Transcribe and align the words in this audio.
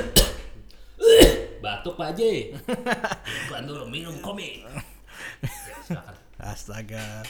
Batuk 1.64 1.94
Pak 1.96 2.06
Haji. 2.12 2.34
Bukan 3.48 3.62
dulu 3.66 3.84
minum 3.88 4.14
komik. 4.20 4.62
Ya, 5.42 5.76
silakan. 5.84 6.16
Astaga. 6.36 7.24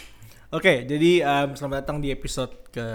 Oke, 0.54 0.86
jadi 0.86 1.26
em, 1.26 1.48
selamat 1.58 1.86
datang 1.86 1.98
di 1.98 2.14
episode 2.14 2.52
ke 2.70 2.86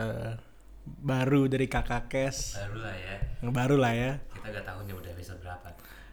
baru 0.84 1.48
dari 1.52 1.68
Kakak 1.68 2.08
Kes. 2.12 2.58
Baru 2.58 2.80
lah 2.80 2.96
ya. 2.96 3.16
Yang 3.44 3.54
baru 3.54 3.76
lah 3.80 3.94
ya. 3.94 4.12
Kita 4.32 4.48
gak 4.50 4.66
tahunya 4.66 4.94
udah 4.96 5.10
episode 5.12 5.40
berapa. 5.44 5.68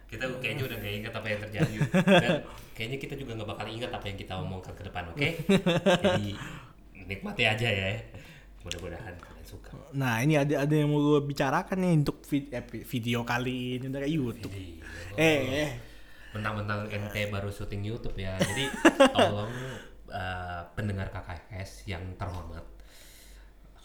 Kita 0.09 0.25
kayaknya 0.41 0.63
udah 0.65 0.77
gak 0.77 0.93
ingat 0.93 1.13
apa 1.15 1.27
yang 1.27 1.39
terjadi. 1.47 1.75
Dan 2.05 2.31
kayaknya 2.75 2.97
kita 3.01 3.13
juga 3.17 3.31
gak 3.39 3.49
bakal 3.55 3.67
ingat 3.69 3.91
apa 3.93 4.05
yang 4.07 4.17
kita 4.19 4.33
omongkan 4.39 4.73
ke 4.75 4.83
depan, 4.85 5.03
oke? 5.11 5.29
Jadi 6.03 6.29
nikmati 7.09 7.43
aja 7.47 7.67
ya. 7.67 7.89
Mudah-mudahan 8.69 9.17
kalian 9.17 9.45
suka. 9.45 9.73
Nah, 9.97 10.21
ini 10.21 10.37
ada 10.37 10.61
ada 10.61 10.75
yang 10.77 10.93
mau 10.93 11.01
gue 11.01 11.25
bicarakan 11.25 11.77
nih 11.81 11.93
untuk 11.97 12.21
vid- 12.23 12.53
eh, 12.53 12.61
video 12.85 13.25
kali 13.25 13.81
ini 13.81 13.89
kayak 13.89 14.05
YouTube. 14.07 14.53
Jadi, 14.53 14.77
Eh, 15.17 15.39
eh. 15.65 15.69
mentang-mentang 16.29 16.85
NT 16.85 17.33
baru 17.33 17.49
syuting 17.49 17.81
YouTube 17.81 18.13
ya. 18.15 18.37
Jadi 18.37 18.69
tolong 19.17 19.49
eh, 20.07 20.61
pendengar 20.77 21.09
KKS 21.09 21.89
yang 21.89 22.13
terhormat. 22.13 22.61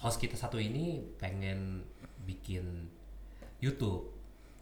Host 0.05 0.21
kita 0.21 0.37
satu 0.37 0.61
ini 0.61 1.01
pengen 1.17 1.81
bikin 2.23 2.93
YouTube. 3.65 4.13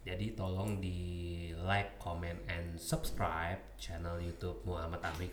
Jadi 0.03 0.35
tolong 0.35 0.79
di 0.79 0.99
like, 1.63 1.99
comment, 1.99 2.35
and 2.47 2.75
subscribe 2.75 3.59
channel 3.75 4.19
YouTube 4.19 4.63
Muhammad 4.63 5.03
Ahri 5.03 5.31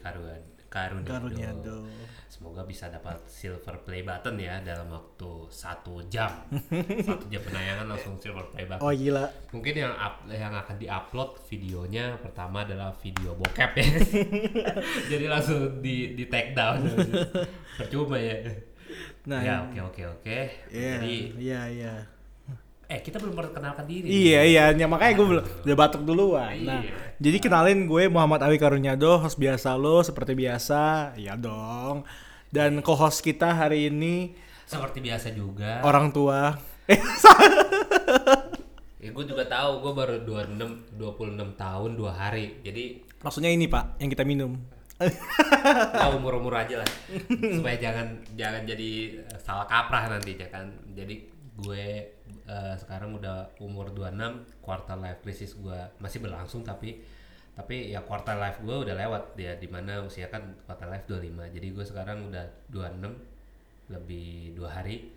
Karun 0.71 1.03
Karuniado. 1.03 1.83
Karuniado. 1.83 2.19
Semoga 2.31 2.63
bisa 2.63 2.87
dapat 2.87 3.19
silver 3.27 3.83
play 3.83 4.07
button 4.07 4.39
ya 4.39 4.63
dalam 4.63 4.87
waktu 4.87 5.51
satu 5.51 5.99
jam. 6.07 6.31
satu 7.11 7.27
jam 7.27 7.43
penayangan 7.43 7.91
langsung 7.91 8.15
silver 8.23 8.47
play 8.55 8.71
button. 8.71 8.87
Oh 8.87 8.95
gila. 8.95 9.27
Mungkin 9.51 9.75
yang 9.75 9.91
up, 9.99 10.23
yang 10.31 10.55
akan 10.55 10.79
diupload 10.79 11.43
videonya 11.51 12.15
pertama 12.23 12.63
adalah 12.63 12.95
video 13.03 13.35
bokep 13.35 13.71
ya. 13.83 13.89
Jadi 15.13 15.27
langsung 15.27 15.83
di 15.83 16.15
di 16.15 16.31
take 16.31 16.55
down. 16.55 16.87
Percuma 17.83 18.15
ya. 18.23 18.39
Nah, 19.27 19.43
ya 19.43 19.55
oke 19.67 19.81
oke 19.91 20.03
oke. 20.23 20.39
Iya, 20.71 21.03
Jadi 21.03 21.17
iya, 21.35 21.61
iya. 21.67 21.95
Eh 22.91 22.99
kita 22.99 23.17
belum 23.17 23.33
perkenalkan 23.33 23.87
diri. 23.87 24.11
Iya 24.11 24.41
iya, 24.43 24.65
ya, 24.75 24.87
makanya 24.87 25.15
gue 25.15 25.27
belum 25.31 25.45
udah 25.63 25.77
batuk 25.79 26.03
duluan. 26.03 26.51
Nah, 26.61 26.83
Iya. 26.83 27.15
jadi 27.17 27.39
kenalin 27.39 27.87
gue 27.87 28.11
Muhammad 28.11 28.43
Awi 28.43 28.59
Karunyado, 28.59 29.15
host 29.17 29.39
biasa 29.39 29.79
lo 29.79 30.03
seperti 30.03 30.35
biasa, 30.35 31.15
iya 31.15 31.39
dong. 31.39 32.03
Dan 32.51 32.83
co-host 32.83 33.23
kita 33.23 33.55
hari 33.55 33.87
ini 33.87 34.35
Seperti 34.67 34.99
biasa 34.99 35.31
juga. 35.31 35.87
orang 35.87 36.11
tua. 36.11 36.59
Eh, 36.85 36.99
Ya, 39.01 39.17
gue 39.17 39.25
juga 39.25 39.49
tahu 39.49 39.81
gue 39.81 39.93
baru 39.97 40.15
26 40.29 41.01
26 41.01 41.57
tahun 41.57 41.91
2 41.97 42.13
hari. 42.13 42.61
Jadi 42.61 43.01
maksudnya 43.25 43.49
ini 43.49 43.65
Pak, 43.65 43.97
yang 43.97 44.13
kita 44.13 44.29
minum. 44.29 44.61
ya 45.97 46.13
umur-umur 46.13 46.53
aja 46.53 46.85
lah. 46.85 46.89
Supaya 47.57 47.81
jangan 47.81 48.07
jangan 48.37 48.69
jadi 48.69 48.91
eh, 49.25 49.39
salah 49.41 49.65
kaprah 49.65 50.13
nanti 50.13 50.37
ya 50.37 50.53
kan. 50.53 50.69
Jadi 50.93 51.17
gue 51.61 51.85
eh, 52.49 52.75
sekarang 52.81 53.17
udah 53.21 53.55
umur 53.61 53.93
26, 53.93 54.61
quarter 54.65 54.97
life 54.97 55.21
crisis 55.21 55.57
gue 55.57 55.79
masih 56.01 56.25
berlangsung 56.25 56.65
tapi 56.65 57.01
tapi 57.51 57.93
ya 57.93 58.01
quarter 58.01 58.41
life 58.41 58.63
gue 58.65 58.77
udah 58.89 58.95
lewat 58.97 59.37
ya 59.37 59.53
di 59.59 59.69
mana 59.69 60.01
usia 60.01 60.33
kan 60.33 60.57
quarter 60.65 60.89
life 60.89 61.05
25 61.05 61.55
jadi 61.57 61.67
gue 61.69 61.85
sekarang 61.85 62.33
udah 62.33 62.47
26 62.73 63.31
lebih 63.91 64.55
dua 64.55 64.71
hari. 64.81 65.11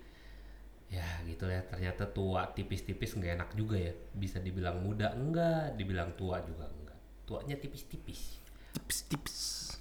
Ya 0.89 1.05
gitu 1.25 1.49
ya 1.49 1.61
ternyata 1.65 2.05
tua 2.05 2.45
tipis-tipis 2.53 3.17
nggak 3.17 3.33
enak 3.41 3.49
juga 3.57 3.77
ya. 3.77 3.93
Bisa 4.13 4.41
dibilang 4.41 4.81
muda 4.81 5.13
enggak 5.13 5.77
dibilang 5.77 6.13
tua 6.17 6.41
juga 6.45 6.69
enggak. 6.69 6.99
Tuanya 7.25 7.55
tipis-tipis. 7.57 8.41
Tips-tips. 8.73 9.37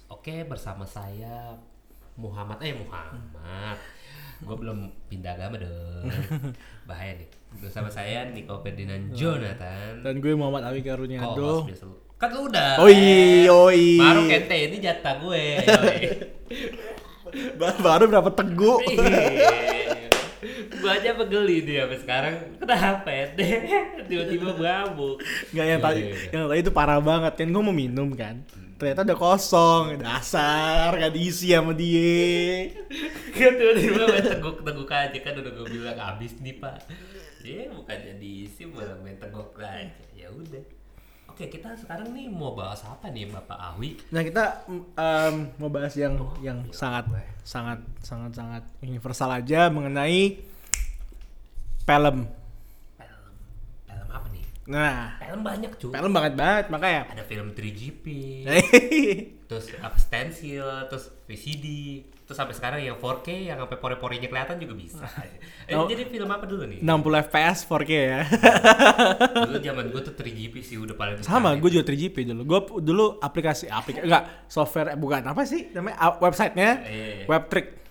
Oke, 0.09 0.45
bersama 0.45 0.85
saya 0.85 1.57
Muhammad 2.17 2.61
eh 2.61 2.77
Muhammad. 2.77 3.77
Gue 4.43 4.55
belum 4.59 4.91
pindah 5.07 5.39
agama 5.39 5.55
dong. 5.59 6.11
Bahaya 6.89 7.15
nih. 7.15 7.27
Bersama 7.63 7.87
saya 7.87 8.27
Niko 8.27 8.59
Ferdinand 8.59 9.15
Jonathan. 9.15 10.03
Dan 10.03 10.19
gue 10.19 10.35
Muhammad 10.35 10.67
Awi 10.67 10.83
Karunyado. 10.83 11.67
Kan 12.19 12.29
lu 12.35 12.51
udah. 12.51 12.79
Oh 12.79 12.91
iya, 12.91 13.51
oh 13.51 13.71
iya. 13.71 13.99
Baru 14.03 14.21
kente 14.27 14.57
ini 14.57 14.77
jatah 14.83 15.15
gue. 15.23 15.43
Baru 17.83 18.03
berapa 18.11 18.29
teguh. 18.29 18.79
Gue 20.83 20.91
aja 20.91 21.09
pegeli 21.15 21.57
dia 21.63 21.87
sampai 21.87 21.99
sekarang. 21.99 22.35
Kenapa 22.59 23.09
ya? 23.09 23.25
Tiba-tiba 24.09 24.51
mabuk. 24.51 25.23
Enggak 25.49 25.65
yang 25.65 25.81
tadi, 25.81 26.01
Iya, 26.01 26.11
iya. 26.11 26.29
yang 26.29 26.43
tadi 26.45 26.59
itu 26.59 26.71
parah 26.71 26.99
banget 26.99 27.33
kan 27.33 27.47
gue 27.47 27.63
mau 27.63 27.71
minum 27.73 28.11
kan. 28.11 28.43
Ternyata 28.73 29.05
udah 29.05 29.15
kosong, 29.17 29.83
dasar 29.97 30.91
gak 30.93 31.13
diisi 31.13 31.49
sama 31.49 31.71
dia. 31.71 32.67
Kan 33.31 33.51
tiba-tiba 33.55 34.03
main 34.05 34.25
teguk-teguk 34.27 34.89
aja 34.89 35.17
kan 35.17 35.33
udah 35.33 35.51
gue 35.53 35.67
bilang 35.71 35.97
abis 35.97 36.35
nih 36.37 36.55
pak 36.55 36.83
Ya 37.39 37.67
bukannya 37.69 38.13
diisi 38.17 38.63
malah 38.63 38.95
main 38.97 39.15
teguk 39.15 39.55
aja 39.57 39.87
Ya 40.11 40.27
udah 40.29 40.63
Oke 41.25 41.49
kita 41.49 41.73
sekarang 41.73 42.11
nih 42.11 42.27
mau 42.27 42.53
bahas 42.53 42.83
apa 42.83 43.09
nih 43.09 43.25
Bapak 43.25 43.57
Awi 43.73 43.97
Nah 44.09 44.21
kita 44.21 44.63
em, 44.93 45.35
mau 45.57 45.67
bahas 45.67 45.91
yang 45.93 46.13
Oh, 46.15 46.31
yang 46.39 46.61
gila 46.61 46.71
sangat 46.73 47.03
gue. 47.09 47.23
sangat 47.41 47.79
sangat 47.99 48.31
sangat 48.33 48.63
universal 48.79 49.29
aja 49.29 49.67
mengenai 49.67 50.39
film. 51.83 52.17
Film 53.83 54.07
apa 54.09 54.27
nih? 54.29 54.43
Nah, 54.63 55.19
Film 55.19 55.41
banyak 55.41 55.71
cuy 55.75 55.91
film 55.91 56.11
banget 56.11 56.33
banget 56.33 56.65
makanya. 56.67 57.01
Ada 57.11 57.23
film 57.23 57.51
3GP 57.51 58.05
Eh. 58.47 58.65
Terus 59.51 59.69
apa 59.77 59.99
stensil 59.99 60.65
Terus 60.87 61.11
VCD 61.27 61.65
Terus 62.23 62.33
sampai 62.33 62.55
sekarang 62.55 62.79
yang 62.79 62.95
4K 62.95 63.27
Yang 63.45 63.57
sampai 63.59 63.77
pori-porinya 63.77 64.25
kelihatan 64.25 64.55
juga 64.57 64.73
bisa 64.73 65.03
eh, 65.69 65.75
Oh. 65.75 65.85
Jadi 65.85 66.07
film 66.07 66.25
apa 66.25 66.47
dulu 66.47 66.63
nih? 66.65 66.79
60 66.79 66.89
fps 67.27 67.59
4K 67.67 67.91
ya. 67.91 68.21
Dulu 69.45 69.59
zaman 69.59 69.85
gue 69.91 70.01
tuh 70.01 70.15
3GP 70.15 70.55
sih 70.59 70.79
udah 70.79 70.95
paling 70.95 71.19
Sama, 71.21 71.53
gue 71.53 71.69
juga 71.69 71.85
3GP 71.85 72.15
dulu. 72.25 72.41
Gue 72.47 72.59
dulu 72.79 73.05
aplikasi 73.19 73.67
aplikasi 73.67 74.07
enggak 74.07 74.47
software 74.47 74.95
bukan 74.95 75.27
apa 75.27 75.43
sih 75.43 75.69
namanya 75.69 76.17
websitenya 76.17 76.71
Iya. 76.87 77.27
Webtrick. 77.27 77.82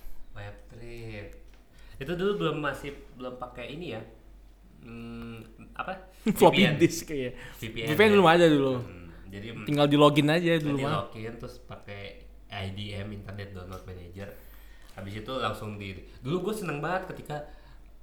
Itu 1.99 2.13
dulu 2.17 2.31
belum 2.45 2.57
masih 2.61 2.93
belum 3.17 3.37
pakai 3.37 3.73
ini 3.73 3.93
ya. 3.93 4.01
Hmm, 4.83 5.39
apa? 5.77 6.11
Floppy 6.39 6.67
disk 6.75 7.07
ya. 7.09 7.31
VPN, 7.59 7.87
VPN 7.93 8.09
ya. 8.09 8.13
belum 8.19 8.27
ada 8.27 8.45
dulu. 8.49 8.73
Hmm, 8.79 9.07
jadi 9.31 9.47
Tinggal 9.63 9.87
di 9.87 9.97
login 9.97 10.27
aja 10.29 10.51
dulu 10.59 10.77
mah. 10.83 11.07
login 11.07 11.33
terus 11.39 11.57
pakai 11.63 12.23
IDM 12.51 13.09
Internet 13.13 13.55
Download 13.55 13.83
Manager. 13.87 14.29
Habis 14.93 15.25
itu 15.25 15.33
langsung 15.41 15.81
di 15.81 15.97
Dulu 16.21 16.49
gue 16.49 16.53
seneng 16.53 16.77
banget 16.77 17.09
ketika 17.15 17.41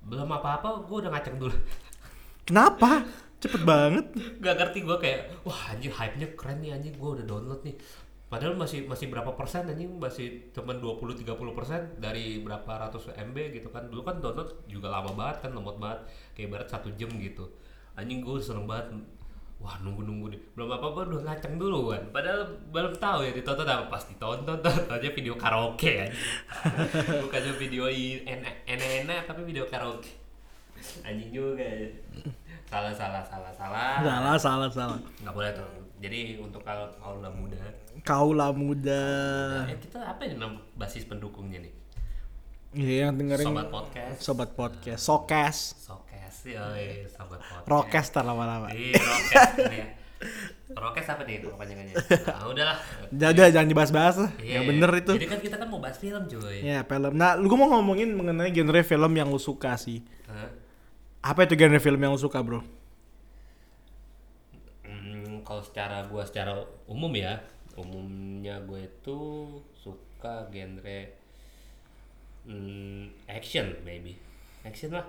belum 0.03 0.27
apa-apa 0.27 0.83
gue 0.89 0.97
udah 1.07 1.11
ngaceng 1.13 1.39
dulu. 1.39 1.55
Kenapa? 2.49 3.05
Cepet 3.41 3.63
banget. 3.65 4.05
Gak 4.43 4.55
ngerti 4.59 4.79
gue 4.85 4.97
kayak 5.01 5.21
wah 5.49 5.73
anjing 5.73 5.93
hype-nya 5.95 6.29
keren 6.37 6.61
nih 6.61 6.77
anjing 6.77 6.93
gue 6.93 7.11
udah 7.21 7.25
download 7.25 7.61
nih. 7.65 7.73
Padahal 8.31 8.55
masih 8.55 8.87
masih 8.87 9.11
berapa 9.11 9.35
persen 9.35 9.67
anjing? 9.67 9.91
Masih 9.99 10.55
cuman 10.55 10.79
20 10.79 11.19
30 11.19 11.27
persen 11.51 11.83
dari 11.99 12.39
berapa 12.39 12.87
ratus 12.87 13.11
MB 13.11 13.37
gitu 13.53 13.69
kan. 13.69 13.91
Dulu 13.91 14.07
kan 14.07 14.23
download 14.23 14.47
juga 14.65 14.87
lama 14.87 15.11
banget 15.11 15.43
kan 15.43 15.51
lemot 15.51 15.77
banget. 15.77 16.07
Kayak 16.33 16.47
ibarat 16.49 16.69
satu 16.71 16.89
jam 16.95 17.11
gitu. 17.19 17.43
Anjing 17.99 18.23
gue 18.23 18.39
seneng 18.39 18.71
banget. 18.71 18.95
Wah 19.59 19.77
nunggu-nunggu 19.83 20.31
nih. 20.31 20.41
Belum 20.55 20.71
apa-apa 20.71 21.11
udah 21.11 21.27
ngaceng 21.27 21.59
dulu 21.59 21.91
kan. 21.91 22.01
Padahal 22.09 22.47
belum 22.71 22.95
tahu 22.97 23.19
ya 23.27 23.35
ditonton 23.35 23.67
apa? 23.67 23.91
Pas 23.91 24.03
ditonton 24.07 24.57
tuh 24.65 24.73
aja 24.89 25.09
video 25.11 25.35
karaoke 25.35 25.91
anjing. 26.01 26.23
Bukannya 27.27 27.53
video 27.59 27.85
i- 27.91 28.23
enak- 28.25 28.63
enak-enak 28.65 29.27
Tapi 29.27 29.43
video 29.43 29.67
karaoke. 29.67 30.15
Anjing 31.03 31.29
juga. 31.29 31.61
Ya 31.61 31.91
Salah 32.65 32.95
salah 32.95 33.19
salah 33.21 33.51
salah. 33.51 33.99
Salah, 33.99 34.39
salah, 34.39 34.69
salah. 34.71 34.99
nggak 35.19 35.35
boleh 35.35 35.51
tuh 35.51 35.67
jadi 36.01 36.41
untuk 36.41 36.65
kalau 36.65 36.89
kaula 36.97 37.29
muda 37.29 37.61
Kaulah 38.01 38.51
muda. 38.57 39.05
eh, 39.69 39.77
kita 39.77 40.01
apa 40.01 40.25
ya 40.25 40.33
nama 40.35 40.57
basis 40.75 41.05
pendukungnya 41.05 41.61
nih 41.61 41.73
Iya 42.71 43.11
yang 43.11 43.19
dengerin 43.19 43.47
sobat 43.47 43.69
podcast 43.69 44.17
Sobat 44.23 44.51
podcast, 44.55 45.01
Sokes, 45.03 45.59
sokes 45.85 46.37
yoi 46.49 47.05
sobat 47.07 47.43
podcast 47.43 47.67
Rokes 47.69 48.07
tar 48.09 48.25
lama-lama. 48.25 48.73
iya 48.73 48.97
rokes 48.97 49.35
ini 49.61 49.77
ya 49.77 49.87
rokes 50.71 51.03
apa 51.05 51.23
nih 51.27 51.43
kepanjangannya 51.43 51.95
nah 52.31 52.47
udahlah 52.47 52.79
Jadi 53.11 53.41
jangan 53.51 53.69
dibahas-bahas 53.69 54.17
lah. 54.23 54.31
Iya, 54.39 54.55
Yang 54.57 54.65
bener 54.71 54.91
itu. 54.97 55.13
jadi 55.19 55.27
kan 55.27 55.39
kita 55.43 55.57
kan 55.59 55.67
mau 55.67 55.83
bahas 55.83 55.99
film 55.99 56.23
cuy 56.25 56.63
Ya 56.63 56.87
film. 56.87 57.13
Nah, 57.13 57.35
lu 57.35 57.51
mau 57.59 57.69
ngomongin 57.69 58.15
mengenai 58.15 58.55
genre 58.55 58.81
film 58.81 59.13
yang 59.13 59.27
lu 59.27 59.41
suka 59.43 59.75
sih. 59.75 60.01
Hah? 60.31 60.47
Apa 61.27 61.45
itu 61.45 61.59
genre 61.59 61.77
film 61.77 61.99
yang 61.99 62.15
lu 62.15 62.23
suka, 62.23 62.39
bro? 62.39 62.63
Kalau 65.51 65.67
secara 65.67 66.07
gua 66.07 66.23
secara 66.23 66.63
umum 66.87 67.11
ya 67.11 67.35
umumnya 67.75 68.63
gue 68.63 68.87
itu 68.87 69.19
suka 69.75 70.47
genre 70.51 71.01
hmm, 72.47 73.27
action 73.27 73.67
maybe 73.83 74.15
action 74.63 74.95
lah 74.95 75.07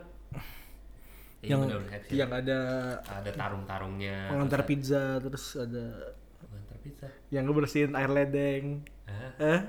Iya, 1.42 1.58
yang 1.58 1.86
action. 1.90 2.14
yang 2.14 2.30
ada 2.30 2.60
ada 3.02 3.32
tarung-tarungnya 3.34 4.30
pengantar 4.30 4.62
pizza 4.62 5.18
terus 5.18 5.58
ada 5.58 6.14
pengantar 6.38 6.78
pizza 6.86 7.08
yang 7.34 7.50
ngebersihin 7.50 7.98
air 7.98 8.14
ledeng. 8.14 8.86
Hah? 9.10 9.34
Eh, 9.42 9.62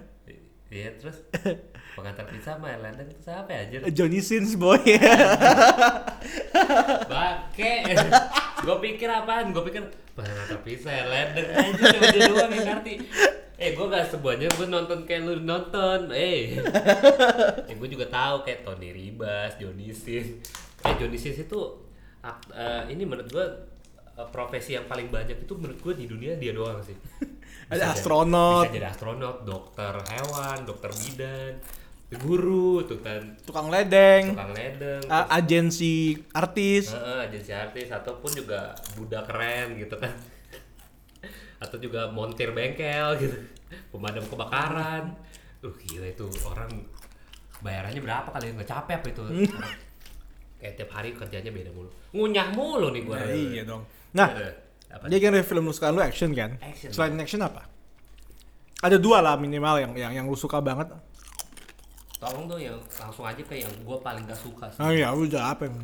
iya 0.69 0.93
terus 1.01 1.25
pengantar 1.97 2.29
pizza 2.29 2.61
sama 2.61 2.77
Erlanda 2.77 3.01
itu 3.09 3.25
siapa 3.25 3.49
ya 3.57 3.61
anjir 3.65 3.81
Johnny 3.89 4.21
Sins 4.21 4.53
boy. 4.53 4.81
bake 7.13 7.73
gue 8.63 8.77
pikir 8.81 9.09
apaan? 9.09 9.51
Gue 9.51 9.63
pikir 9.67 9.83
pengantar 10.13 10.59
pizza 10.63 10.91
Erlanda 10.91 11.43
aja 11.43 11.73
cuma 11.89 12.07
dia 12.09 12.23
doang 12.27 12.51
yang 12.51 12.67
ngerti. 12.71 12.95
Eh 13.57 13.71
gue 13.73 13.87
gak 13.87 14.07
semuanya 14.07 14.51
gue 14.51 14.67
nonton 14.67 15.03
kayak 15.03 15.23
lu 15.23 15.35
nonton 15.41 16.11
eh. 16.11 16.59
Eh 17.67 17.75
gue 17.75 17.89
juga 17.89 18.07
tahu 18.07 18.43
kayak 18.43 18.63
Tony 18.63 18.91
Ribas 18.91 19.55
Johnny 19.57 19.91
Sins 19.91 20.43
eh 20.83 20.95
Johnny 20.97 21.15
Sins 21.15 21.39
itu 21.39 21.61
eh, 22.51 22.83
ini 22.91 23.03
menurut 23.03 23.31
gue 23.31 23.47
eh, 24.13 24.29
profesi 24.31 24.75
yang 24.75 24.87
paling 24.87 25.09
banyak 25.09 25.39
itu 25.39 25.53
menurut 25.55 25.79
gue 25.79 25.95
di 25.95 26.07
dunia 26.07 26.35
dia 26.35 26.51
doang 26.51 26.83
sih. 26.83 26.95
Ada 27.71 27.79
jadi- 27.79 27.93
astronot. 27.95 28.65
bisa 28.67 28.75
jadi 28.75 28.89
astronot 28.91 29.37
dokter 29.47 29.95
hewan 30.11 30.59
dokter 30.67 30.91
bidan 30.91 31.55
guru 32.21 32.85
tuh 32.85 33.01
kan. 33.01 33.23
Tukang 33.47 33.73
ledeng, 33.73 34.37
tukang 34.37 34.53
ledeng. 34.53 35.03
A- 35.09 35.29
agensi 35.39 36.19
artis. 36.33 36.93
Heeh, 36.93 37.19
agensi 37.31 37.53
artis. 37.55 37.89
Ataupun 37.89 38.31
juga 38.33 38.77
budak 38.99 39.29
keren 39.31 39.81
gitu 39.81 39.97
kan. 39.97 40.13
Atau 41.65 41.81
juga 41.81 42.11
montir 42.13 42.53
bengkel 42.53 43.17
gitu. 43.23 43.37
Pemadam 43.89 44.25
kebakaran. 44.29 45.17
Duh 45.63 45.73
gila 45.79 46.11
itu. 46.11 46.27
Orang 46.45 46.69
bayarannya 47.63 48.03
berapa 48.03 48.29
kali? 48.29 48.53
Nggak 48.53 48.69
capek 48.69 48.95
apa 49.01 49.07
itu? 49.09 49.21
Orang 49.23 49.49
kayak 50.63 50.75
tiap 50.79 50.91
hari 50.95 51.11
kerjanya 51.15 51.51
beda 51.51 51.71
mulu. 51.75 51.91
Ngunyah 52.15 52.49
mulu 52.55 52.89
nih 52.95 53.03
gua. 53.03 53.19
Nah, 53.19 53.35
iya 53.35 53.63
dong. 53.67 53.83
Nah, 54.15 54.29
apa 54.93 55.09
Dia 55.11 55.19
kan 55.19 55.35
film 55.43 55.65
lu 55.67 55.75
suka 55.75 55.91
lu 55.91 55.99
action 55.99 56.31
kan? 56.37 56.55
Action. 56.61 56.93
Selain 56.95 57.17
action 57.19 57.43
apa? 57.43 57.67
Ada 58.83 58.99
dua 58.99 59.23
lah 59.23 59.39
minimal 59.39 59.79
yang 59.79 59.93
yang 59.95 60.13
yang 60.23 60.27
lu 60.27 60.35
suka 60.39 60.59
banget. 60.63 60.91
Tolong 62.23 62.47
dong 62.47 62.63
yang 62.63 62.79
langsung 62.95 63.27
aja 63.27 63.43
ke 63.43 63.59
yang 63.59 63.75
gua 63.83 63.99
paling 63.99 64.23
gak 64.31 64.39
suka 64.39 64.71
sih. 64.71 64.79
Ah 64.79 64.95
ya 64.95 65.11
udah 65.11 65.59
apa 65.59 65.67
yang 65.67 65.79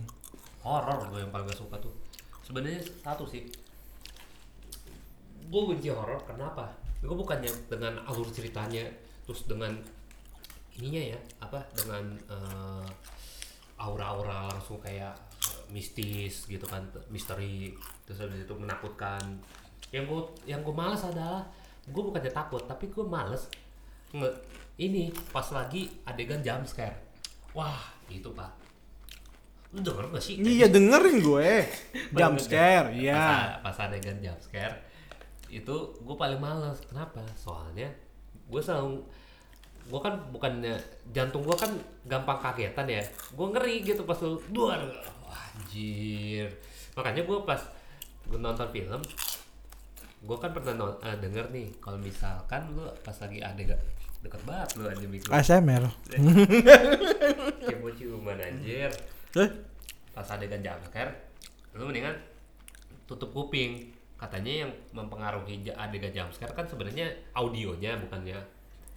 horor 0.63 1.11
gue 1.11 1.19
yang 1.27 1.33
paling 1.35 1.51
gak 1.51 1.59
suka 1.59 1.75
tuh. 1.83 1.91
Sebenarnya 2.47 2.79
satu 3.03 3.27
sih. 3.27 3.43
Gue 5.51 5.63
benci 5.67 5.91
horor 5.91 6.23
kenapa? 6.23 6.71
Gue 7.03 7.19
bukannya 7.19 7.51
dengan 7.67 7.99
alur 8.07 8.31
ceritanya 8.31 8.87
terus 9.27 9.51
dengan 9.51 9.75
ininya 10.79 11.11
ya 11.11 11.21
apa 11.43 11.59
dengan 11.75 12.15
eh, 12.31 12.87
aura-aura 13.83 14.47
langsung 14.47 14.79
kayak 14.79 15.19
eh, 15.43 15.63
mistis 15.75 16.47
gitu 16.47 16.65
kan 16.71 16.87
misteri 17.11 17.75
terus 18.07 18.23
habis 18.23 18.47
itu 18.47 18.55
menakutkan. 18.55 19.43
Yang 19.91 20.05
gue 20.07 20.23
yang 20.55 20.63
gue 20.63 20.75
males 20.77 21.03
adalah 21.03 21.43
gue 21.89 22.03
bukannya 22.05 22.31
takut 22.31 22.63
tapi 22.69 22.87
gue 22.87 23.03
males 23.03 23.51
nge 24.15 24.31
ini 24.79 25.11
pas 25.31 25.45
lagi 25.51 25.91
adegan 26.07 26.41
jump 26.41 26.65
scare 26.65 26.97
wah 27.53 27.79
itu 28.09 28.31
pak 28.33 28.51
lu 29.69 29.85
denger 29.85 30.05
gak 30.17 30.25
sih 30.25 30.41
Iya 30.41 30.73
dengerin 30.73 31.21
gue. 31.21 31.51
Jump 32.17 32.41
scare, 32.41 32.89
iya. 32.97 33.61
Pas, 33.61 33.77
pas 33.77 33.85
adegan 33.85 34.17
jump 34.17 34.41
scare 34.41 34.81
itu 35.53 35.77
gue 36.01 36.17
paling 36.17 36.41
males. 36.41 36.81
Kenapa? 36.89 37.21
Soalnya 37.37 37.85
gue 38.49 38.61
selalu 38.65 39.05
gue 39.93 40.01
kan 40.01 40.17
bukannya 40.33 40.73
jantung 41.13 41.45
gue 41.45 41.53
kan 41.53 41.69
gampang 42.09 42.41
kagetan 42.41 42.89
ya. 42.89 43.05
Gue 43.37 43.45
ngeri 43.53 43.85
gitu 43.85 44.09
pas 44.09 44.17
lu. 44.25 44.41
Wah, 44.57 44.81
anjir. 45.61 46.49
Makanya 46.97 47.29
gue 47.29 47.39
pas 47.45 47.61
gue 48.25 48.41
nonton 48.41 48.69
film 48.73 49.01
gue 50.19 50.37
kan 50.37 50.51
pernah 50.51 50.75
non- 50.75 50.99
eh, 51.01 51.17
denger 51.21 51.47
nih 51.49 51.69
kalau 51.79 52.01
misalkan 52.01 52.75
lu 52.75 52.83
pas 53.01 53.15
lagi 53.15 53.39
adegan 53.39 53.79
deket 54.19 54.43
banget 54.43 54.69
lu 54.79 54.85
aja 54.91 55.07
mikro. 55.07 55.31
ASMR. 55.31 55.85
kayak 57.67 57.79
mau 57.79 57.93
ciuman 57.95 58.39
anjir. 58.39 58.91
Eh, 59.39 59.51
pas 60.11 60.27
adegan 60.35 60.59
jumpscare 60.59 61.13
lu 61.79 61.87
mendingan 61.87 62.17
tutup 63.07 63.31
kuping. 63.31 63.95
Katanya 64.19 64.67
yang 64.67 64.71
mempengaruhi 64.91 65.63
adegan 65.71 66.11
jumpscare 66.11 66.51
kan 66.51 66.67
sebenarnya 66.67 67.07
audionya 67.39 67.95
bukannya 68.03 68.39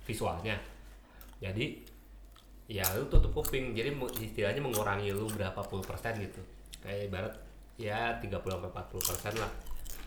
visualnya. 0.02 0.58
Jadi 1.38 1.86
ya 2.66 2.84
lu 2.98 3.06
tutup 3.06 3.38
kuping. 3.38 3.78
Jadi 3.78 3.94
istilahnya 4.26 4.62
mengurangi 4.66 5.14
lu 5.14 5.30
berapa 5.30 5.62
puluh 5.62 5.86
persen 5.86 6.18
gitu. 6.18 6.42
Kayak 6.82 7.14
ibarat 7.14 7.34
ya 7.78 8.18
30 8.22 8.30
sampai 8.42 8.70
40 8.74 9.10
persen 9.10 9.34
lah. 9.38 9.52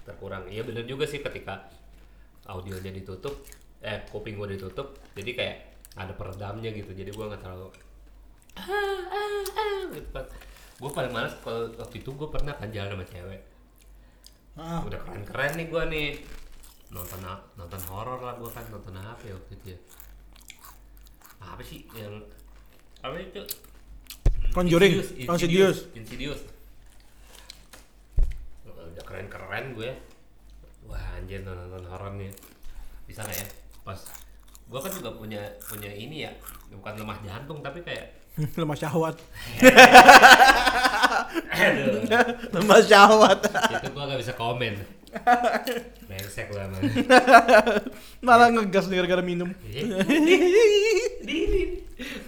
Terkurang. 0.06 0.42
Iya 0.50 0.62
bener 0.66 0.86
juga 0.86 1.06
sih 1.06 1.22
ketika 1.22 1.70
audionya 2.46 2.92
ditutup 2.92 3.34
eh 3.84 4.00
kuping 4.08 4.40
gua 4.40 4.48
ditutup 4.48 4.96
jadi 5.12 5.30
kayak 5.36 5.56
ada 5.94 6.12
peredamnya 6.16 6.72
gitu 6.72 6.90
jadi 6.90 7.12
gua 7.12 7.30
nggak 7.30 7.42
terlalu 7.44 7.68
gitu 9.94 10.10
kan 10.10 10.26
gue 10.74 10.90
paling 10.90 11.12
males 11.14 11.34
kalau 11.42 11.70
waktu 11.78 12.02
itu 12.02 12.10
gue 12.10 12.28
pernah 12.28 12.54
kan 12.58 12.68
jalan 12.74 12.98
sama 12.98 13.06
cewek. 13.06 13.40
Ah, 14.58 14.82
udah 14.82 14.98
keren 15.06 15.22
keren 15.22 15.52
nih 15.54 15.66
gue 15.70 15.82
nih. 15.90 16.08
Nonton 16.90 17.20
nonton 17.58 17.80
horor 17.90 18.20
lah 18.22 18.34
gue 18.38 18.50
kan 18.50 18.66
nonton 18.70 18.94
apa 18.98 19.22
ya 19.22 19.34
waktu 19.38 19.52
itu 19.54 19.66
ya? 19.74 19.78
Apa 21.42 21.62
sih 21.62 21.86
yang 21.94 22.26
apa 23.02 23.16
itu? 23.22 23.42
Conjuring, 24.50 24.92
Insidious, 25.02 25.30
Insidious. 25.30 25.78
Insidious. 25.94 26.42
udah 28.94 29.02
keren 29.10 29.26
keren 29.26 29.74
gue 29.74 29.90
wah 30.86 31.02
anjir 31.18 31.42
nonton 31.42 31.82
horor 31.88 32.14
nih 32.14 32.30
bisa 33.10 33.26
nggak 33.26 33.42
ya 33.42 33.46
pas 33.84 34.00
gue 34.64 34.80
kan 34.80 34.90
juga 34.90 35.10
punya 35.12 35.40
punya 35.60 35.92
ini 35.92 36.24
ya 36.24 36.32
bukan 36.72 36.96
lemah 36.96 37.20
jantung 37.20 37.60
tapi 37.60 37.84
kayak 37.84 38.16
lemah 38.58 38.74
syahwat. 38.74 39.14
aduh 41.54 42.02
lemah 42.58 42.80
syahwat. 42.82 43.38
itu 43.46 43.86
gua 43.94 44.10
gak 44.10 44.18
bisa 44.18 44.34
komen 44.34 44.74
Brengsek 46.10 46.50
lu 46.50 46.58
emang 46.58 46.82
Malah 48.18 48.50
ngegas 48.50 48.90
nih 48.90 48.98
gara-gara 48.98 49.22
minum. 49.22 49.46
Diri 51.22 51.78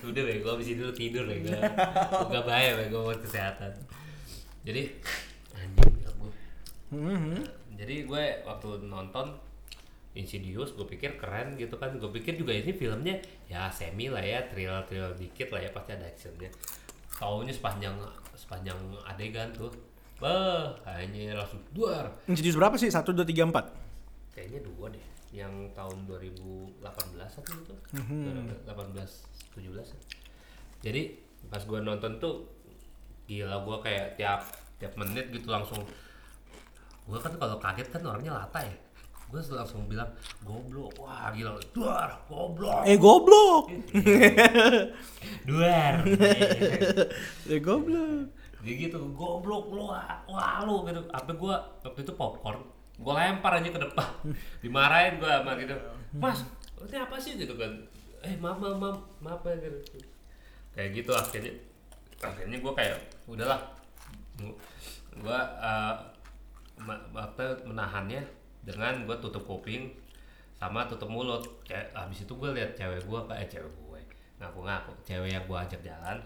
Udah 0.06 0.22
bego, 0.22 0.54
abis 0.54 0.70
itu 0.70 0.86
lu 0.86 0.94
tidur 0.94 1.26
bego 1.26 1.50
Gak 2.30 2.44
bahaya 2.46 2.78
bego 2.78 3.10
buat 3.10 3.18
kesehatan 3.18 3.74
Jadi 4.62 4.94
Anjing 5.58 5.94
Mhm. 6.86 7.42
Jadi 7.74 8.06
gue 8.06 8.24
waktu 8.46 8.86
nonton 8.86 9.34
Insidious 10.16 10.72
gue 10.72 10.86
pikir 10.86 11.14
keren 11.14 11.54
gitu 11.54 11.76
kan 11.76 11.92
Gue 11.94 12.08
pikir 12.10 12.34
juga 12.34 12.50
ini 12.50 12.72
filmnya 12.72 13.20
ya 13.44 13.68
semi 13.68 14.08
lah 14.08 14.20
ya 14.20 14.40
Thriller-thriller 14.46 15.12
dikit 15.14 15.48
lah 15.48 15.60
ya 15.60 15.70
pasti 15.70 15.92
ada 15.92 16.04
actionnya 16.04 16.48
Taunya 17.12 17.52
sepanjang 17.52 17.92
sepanjang 18.32 18.76
adegan 19.04 19.52
tuh 19.52 19.68
Bah, 20.16 20.72
kayaknya 20.80 21.36
langsung 21.36 21.60
duar 21.70 22.08
Insidious 22.24 22.56
berapa 22.56 22.74
sih? 22.74 22.88
1, 22.88 23.04
2, 23.04 23.20
3, 23.22 23.44
4? 23.44 23.84
kayaknya 24.32 24.60
dua 24.62 24.88
deh 24.88 25.00
yang 25.32 25.48
tahun 25.72 25.96
2018 26.06 26.80
atau 27.16 27.52
itu 27.54 27.74
Mhm. 27.94 28.52
18 28.64 29.24
17 29.52 29.88
ya. 29.88 30.00
jadi 30.82 31.12
pas 31.46 31.60
gua 31.62 31.80
nonton 31.80 32.16
tuh 32.16 32.44
gila 33.24 33.60
gua 33.60 33.80
kayak 33.80 34.16
tiap 34.16 34.44
tiap 34.76 34.92
menit 34.94 35.28
gitu 35.30 35.48
langsung 35.48 35.80
gua 37.02 37.16
kan 37.16 37.32
kalau 37.32 37.56
kaget 37.56 37.88
kan 37.88 38.02
orangnya 38.02 38.32
lata 38.34 38.60
ya 38.60 38.76
gua 39.26 39.42
langsung 39.42 39.90
bilang 39.90 40.06
goblok 40.46 40.94
wah 41.02 41.34
gila 41.34 41.58
duar 41.74 42.14
goblok 42.30 42.86
Eh 42.86 42.94
goblok. 42.94 43.66
duar 45.48 45.94
Eh 47.52 47.58
goblok. 47.58 48.30
Jadi 48.66 48.90
gitu, 48.90 48.98
goblok 49.14 49.70
lu, 49.70 49.86
ah, 49.94 50.18
wah 50.26 50.66
lu 50.66 50.82
gitu. 50.86 50.98
Apa 51.14 51.30
gua 51.38 51.54
waktu 51.86 52.02
itu 52.02 52.12
popcorn, 52.18 52.58
gua 52.98 53.14
lempar 53.22 53.62
aja 53.62 53.70
ke 53.70 53.78
depan. 53.78 54.10
Dimarahin 54.62 55.22
gua 55.22 55.38
sama 55.42 55.54
gitu. 55.54 55.74
Mas, 56.18 56.42
ini 56.82 56.98
apa 56.98 57.14
sih 57.18 57.38
gitu 57.38 57.54
kan? 57.54 57.70
Eh, 58.26 58.34
maaf, 58.42 58.58
maaf, 58.58 58.74
maaf, 58.78 58.98
maaf 59.22 59.42
ya 59.46 59.54
gitu. 59.62 60.02
Kayak 60.74 60.90
gitu 60.98 61.10
akhirnya. 61.14 61.54
Akhirnya 62.18 62.58
gua 62.58 62.72
kayak 62.74 62.98
udahlah. 63.30 63.60
Gua 65.22 65.38
eh, 65.62 65.94
ma- 66.82 67.06
waktu 67.14 67.46
menahannya 67.70 68.22
dengan 68.66 69.06
gua 69.06 69.16
tutup 69.22 69.46
kuping 69.46 69.94
sama 70.58 70.84
tutup 70.90 71.06
mulut. 71.06 71.46
Kayak 71.62 71.94
habis 71.94 72.26
itu 72.26 72.32
gua 72.34 72.50
lihat 72.50 72.74
cewek 72.74 73.06
gua 73.06 73.22
kayak 73.30 73.46
cewek 73.46 73.70
gue. 73.70 74.00
Ngaku-ngaku 74.42 74.92
cewek 75.06 75.30
yang 75.32 75.44
gua 75.46 75.62
ajak 75.64 75.80
jalan 75.80 76.18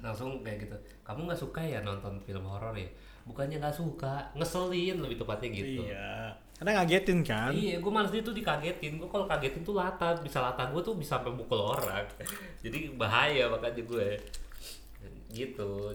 langsung 0.00 0.40
kayak 0.40 0.64
gitu 0.64 0.76
kamu 1.04 1.28
nggak 1.28 1.40
suka 1.40 1.60
ya 1.60 1.84
nonton 1.84 2.16
film 2.24 2.44
horor 2.48 2.72
ya? 2.72 2.88
Bukannya 3.28 3.60
nggak 3.60 3.76
suka 3.76 4.32
ngeselin 4.36 5.00
lebih 5.04 5.20
tepatnya 5.20 5.48
gitu. 5.52 5.84
Iya. 5.84 6.32
Karena 6.54 6.80
ngagetin 6.80 7.20
kan? 7.26 7.50
iya 7.50 7.82
gue 7.82 7.92
males 7.92 8.14
itu 8.14 8.30
dikagetin. 8.32 8.96
Gue 8.96 9.08
kalau 9.10 9.28
kagetin 9.28 9.66
tuh 9.66 9.76
lata 9.76 10.16
bisa 10.22 10.40
lata 10.40 10.70
gue 10.70 10.80
tuh 10.80 10.96
bisa 10.96 11.20
sampai 11.20 11.36
pukul 11.36 11.60
orang. 11.60 12.04
Jadi 12.64 12.94
bahaya 12.96 13.50
makanya 13.52 13.84
gue 13.84 14.08
gitu. 15.34 15.92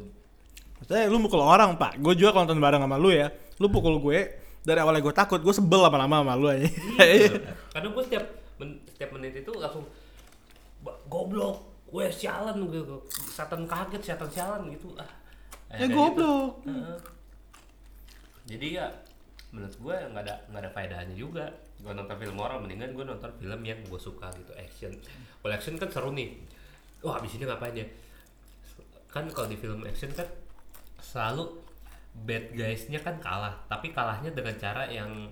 Maksudnya 0.78 1.10
lu 1.10 1.18
mukul 1.20 1.42
orang 1.44 1.76
pak, 1.76 2.00
gue 2.00 2.14
juga 2.16 2.36
kalau 2.36 2.48
nonton 2.48 2.62
bareng 2.64 2.82
sama 2.86 2.96
lu 2.96 3.12
ya, 3.12 3.28
lu 3.60 3.68
pukul 3.68 4.00
gue 4.00 4.20
dari 4.60 4.80
awalnya 4.80 5.00
gue 5.00 5.12
takut, 5.12 5.40
gue 5.40 5.52
sebel 5.52 5.80
lama-lama 5.80 6.22
sama 6.22 6.34
lu 6.34 6.48
aja. 6.48 6.68
Iya. 6.98 7.32
Karena 7.74 7.88
gue 7.90 8.04
setiap 8.04 8.26
men- 8.58 8.80
setiap 8.88 9.10
menit 9.14 9.34
itu 9.38 9.52
langsung 9.54 9.88
"Ba- 10.80 11.00
goblok, 11.06 11.58
gue 11.88 12.06
sialan 12.10 12.60
gitu. 12.68 13.00
Setan 13.10 13.64
kaget, 13.64 14.02
setan 14.06 14.28
sialan 14.28 14.68
gitu. 14.70 14.92
Ah. 14.96 15.08
ya 15.72 15.84
Kayak 15.84 15.92
goblok. 15.92 16.52
gitu. 16.60 16.70
Heeh. 16.70 16.98
Jadi 18.48 18.68
ya 18.76 18.86
menurut 19.50 19.76
gue 19.76 19.96
nggak 20.10 20.24
ada 20.24 20.36
nggak 20.48 20.62
ada 20.62 20.72
faedahnya 20.72 21.16
juga. 21.16 21.46
Gue 21.80 21.92
nonton 21.92 22.16
film 22.16 22.36
horor 22.36 22.60
mendingan 22.60 22.92
gue 22.92 23.06
nonton 23.06 23.32
film 23.36 23.62
yang 23.62 23.80
gue 23.82 23.98
suka 23.98 24.28
gitu 24.36 24.52
action. 24.54 24.92
Kalau 25.40 25.54
action 25.54 25.76
kan 25.76 25.90
seru 25.90 26.12
nih. 26.12 26.36
Wah 27.00 27.16
abis 27.16 27.36
ini 27.36 27.46
ngapain 27.46 27.72
ya? 27.74 27.88
Kan 29.08 29.26
kalau 29.30 29.48
di 29.48 29.56
film 29.56 29.80
action 29.84 30.12
kan 30.12 30.28
selalu 31.00 31.48
bad 32.26 32.52
guys-nya 32.56 33.00
kan 33.00 33.20
kalah, 33.20 33.56
tapi 33.68 33.92
kalahnya 33.92 34.32
dengan 34.34 34.56
cara 34.58 34.88
yang 34.88 35.32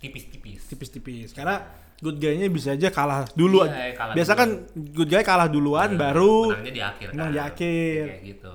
tipis-tipis. 0.00 0.66
Tipis-tipis. 0.68 1.30
Karena 1.36 1.62
good 2.02 2.18
guy-nya 2.18 2.50
bisa 2.50 2.74
aja 2.74 2.90
kalah 2.90 3.28
dulu. 3.32 3.62
Iya, 3.64 3.92
aja. 3.92 3.94
kalah 3.94 4.14
Biasa 4.18 4.32
dulu. 4.34 4.40
kan 4.40 4.48
good 4.96 5.10
guy 5.10 5.22
kalah 5.22 5.48
duluan, 5.48 5.94
baru 5.94 6.50
menangnya 6.50 6.72
di 6.72 6.82
akhir 6.82 7.06
menang 7.14 7.28
kan. 7.28 7.34
di 7.34 7.40
akhir. 7.40 8.02
kayak 8.10 8.24
gitu 8.26 8.54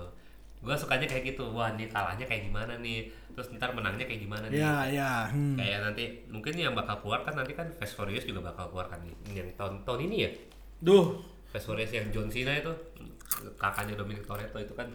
gue 0.68 0.76
sukanya 0.76 1.08
kayak 1.08 1.24
gitu 1.32 1.46
wah 1.56 1.72
ini 1.72 1.88
kalahnya 1.88 2.26
kayak 2.28 2.52
gimana 2.52 2.76
nih 2.84 3.08
terus 3.32 3.48
ntar 3.56 3.72
menangnya 3.72 4.04
kayak 4.04 4.22
gimana 4.26 4.52
nih 4.52 4.60
ya 4.60 4.76
ya. 4.90 5.12
Hmm. 5.32 5.56
kayak 5.56 5.80
nanti 5.80 6.04
mungkin 6.28 6.54
yang 6.60 6.76
bakal 6.76 7.00
keluar 7.00 7.24
kan 7.24 7.40
nanti 7.40 7.56
kan 7.56 7.72
Fast 7.78 7.96
Furious 7.96 8.28
juga 8.28 8.52
bakal 8.52 8.74
keluar 8.74 8.92
kan 8.92 9.00
nih 9.06 9.16
yang 9.32 9.48
tahun 9.56 9.88
tahun 9.88 10.12
ini 10.12 10.16
ya 10.28 10.32
Duh, 10.84 11.24
Fast 11.48 11.72
Furious 11.72 11.94
yang 11.96 12.12
John 12.12 12.28
Cena 12.28 12.58
itu 12.58 12.74
kakaknya 13.56 13.96
Dominic 13.96 14.28
Toretto 14.28 14.60
itu 14.60 14.74
kan 14.76 14.92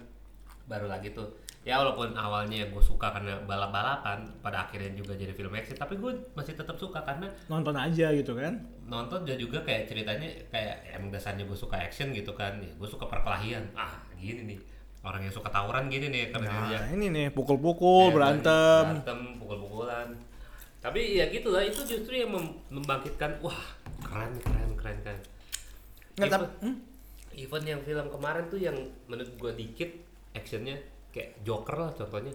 baru 0.69 0.91
lagi 0.93 1.15
tuh 1.17 1.31
ya 1.63 1.79
walaupun 1.79 2.11
awalnya 2.13 2.67
gue 2.67 2.83
suka 2.83 3.15
karena 3.15 3.39
balap-balapan 3.47 4.27
pada 4.43 4.67
akhirnya 4.67 4.91
juga 4.93 5.15
jadi 5.15 5.31
film 5.31 5.55
action 5.55 5.79
tapi 5.79 5.95
gue 5.95 6.11
masih 6.35 6.59
tetap 6.59 6.75
suka 6.75 6.99
karena 7.01 7.31
nonton 7.47 7.79
aja 7.79 8.11
gitu 8.11 8.35
kan. 8.35 8.59
nonton 8.83 9.23
dia 9.23 9.39
juga 9.39 9.63
kayak 9.63 9.87
ceritanya 9.87 10.27
kayak 10.51 10.91
emang 10.91 11.15
dasarnya 11.15 11.47
gue 11.47 11.55
suka 11.55 11.79
action 11.79 12.11
gitu 12.11 12.35
kan 12.35 12.59
ya 12.59 12.67
gue 12.67 12.89
suka 12.91 13.07
perkelahian 13.07 13.63
ah 13.79 13.95
gini 14.19 14.43
nih 14.43 14.59
orang 15.03 15.23
yang 15.23 15.35
suka 15.35 15.51
tawuran 15.51 15.87
gini 15.87 16.11
nih 16.11 16.35
dia 16.35 16.39
Nah, 16.43 16.91
ini 16.91 17.11
nih 17.11 17.27
pukul-pukul, 17.31 18.11
berantem. 18.11 18.99
berantem 18.99 19.19
pukul-pukulan 19.39 20.09
tapi 20.83 21.15
ya 21.15 21.31
gitu 21.31 21.55
lah 21.55 21.63
itu 21.63 21.79
justru 21.87 22.19
yang 22.19 22.35
mem- 22.35 22.59
membangkitkan 22.75 23.39
wah 23.39 23.55
keren 24.03 24.35
keren 24.43 24.71
keren 24.75 24.99
keren 24.99 25.21
Nggak, 26.13 26.27
even, 26.29 26.43
hmm? 26.61 26.77
even 27.39 27.63
yang 27.65 27.81
film 27.87 28.07
kemarin 28.11 28.45
tuh 28.51 28.59
yang 28.59 28.75
menurut 29.07 29.31
gue 29.31 29.53
dikit 29.55 29.91
actionnya 30.35 30.75
kayak 31.13 31.45
Joker 31.45 31.77
lah 31.77 31.91
contohnya 31.93 32.33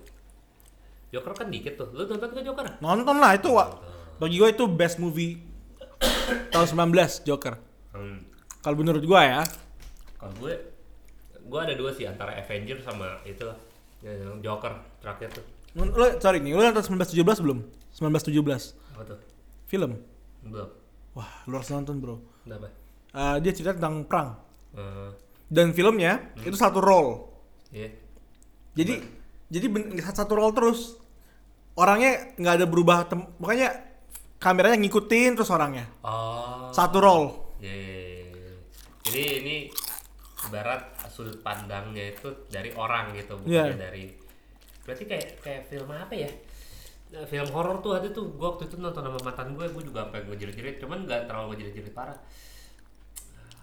Joker 1.09 1.33
kan 1.33 1.47
dikit 1.47 1.79
tuh 1.79 1.89
lu 1.95 2.03
nonton 2.03 2.29
ke 2.29 2.43
Joker 2.43 2.67
Nonton 2.77 3.17
lah 3.17 3.31
itu, 3.33 3.47
Wak. 3.49 3.69
Bagi 4.19 4.35
gue 4.37 4.49
itu 4.51 4.65
best 4.67 4.99
movie 4.99 5.39
tahun 6.53 6.67
19 6.91 7.23
Joker. 7.23 7.55
hmm. 7.95 8.17
Kalau 8.59 8.75
menurut 8.75 8.99
gue 8.99 9.21
ya. 9.23 9.47
Kalau 10.19 10.33
gue, 10.43 10.53
gue 11.47 11.59
ada 11.63 11.73
dua 11.79 11.95
sih 11.95 12.03
antara 12.03 12.35
Avenger 12.35 12.83
sama 12.83 13.23
itu 13.23 13.47
lah, 13.47 13.55
yang 14.03 14.43
Joker 14.43 14.73
terakhir 14.99 15.31
tuh. 15.31 15.45
Lu, 15.77 15.87
sorry 16.19 16.43
nih, 16.43 16.51
lu 16.51 16.59
nonton 16.59 16.83
1917 16.99 17.23
belum? 17.39 17.59
1917 17.95 18.75
Apa 18.97 19.01
tuh? 19.07 19.19
film. 19.69 19.95
Belum. 20.43 20.69
Wah, 21.15 21.31
lu 21.47 21.55
harus 21.55 21.69
nonton, 21.71 21.97
Bro. 21.97 22.19
Kenapa? 22.43 22.67
Eh, 23.15 23.35
dia 23.41 23.51
cerita 23.55 23.73
tentang 23.77 24.03
perang. 24.03 24.29
Eh, 24.75 25.09
Dan 25.47 25.71
filmnya 25.71 26.35
itu 26.43 26.57
satu 26.59 26.83
roll. 26.83 27.31
Iya. 27.71 27.89
Jadi 28.77 28.93
jadi 29.49 29.65
ben- 29.67 29.91
satu 29.99 30.37
roll 30.37 30.53
terus. 30.53 30.95
Orangnya 31.73 32.33
nggak 32.37 32.55
ada 32.61 32.65
berubah 32.65 33.05
tem- 33.05 33.29
makanya 33.37 33.73
kameranya 34.37 34.77
ngikutin 34.77 35.33
terus 35.33 35.49
orangnya. 35.49 35.85
Oh. 36.05 36.69
Satu 36.69 37.01
roll. 37.01 37.25
Iya, 37.57 37.73
iya, 37.73 37.97
iya. 38.29 38.53
Jadi 39.01 39.21
ini 39.41 39.55
ibarat 40.45 40.93
sudut 41.09 41.41
pandangnya 41.41 42.13
itu 42.13 42.29
dari 42.47 42.69
orang 42.77 43.17
gitu, 43.17 43.33
bukan 43.41 43.73
Iya. 43.73 43.73
dari. 43.73 44.13
Berarti 44.85 45.03
kayak 45.09 45.27
kayak 45.41 45.61
film 45.67 45.89
apa 45.89 46.13
ya? 46.13 46.29
Nah, 47.07 47.23
film 47.25 47.49
horor 47.55 47.79
tuh 47.79 47.95
ada 47.97 48.07
tuh, 48.11 48.29
gue 48.35 48.45
waktu 48.45 48.67
itu 48.67 48.75
nonton 48.77 48.99
sama 48.99 49.17
mantan 49.23 49.55
gue, 49.55 49.65
gue 49.65 49.83
juga 49.85 50.05
sampai 50.05 50.27
gue 50.27 50.35
jerit-jerit, 50.37 50.75
cuman 50.83 51.07
nggak 51.07 51.25
terlalu 51.25 51.55
gue 51.55 51.57
jerit-jerit 51.65 51.93
parah. 51.95 52.19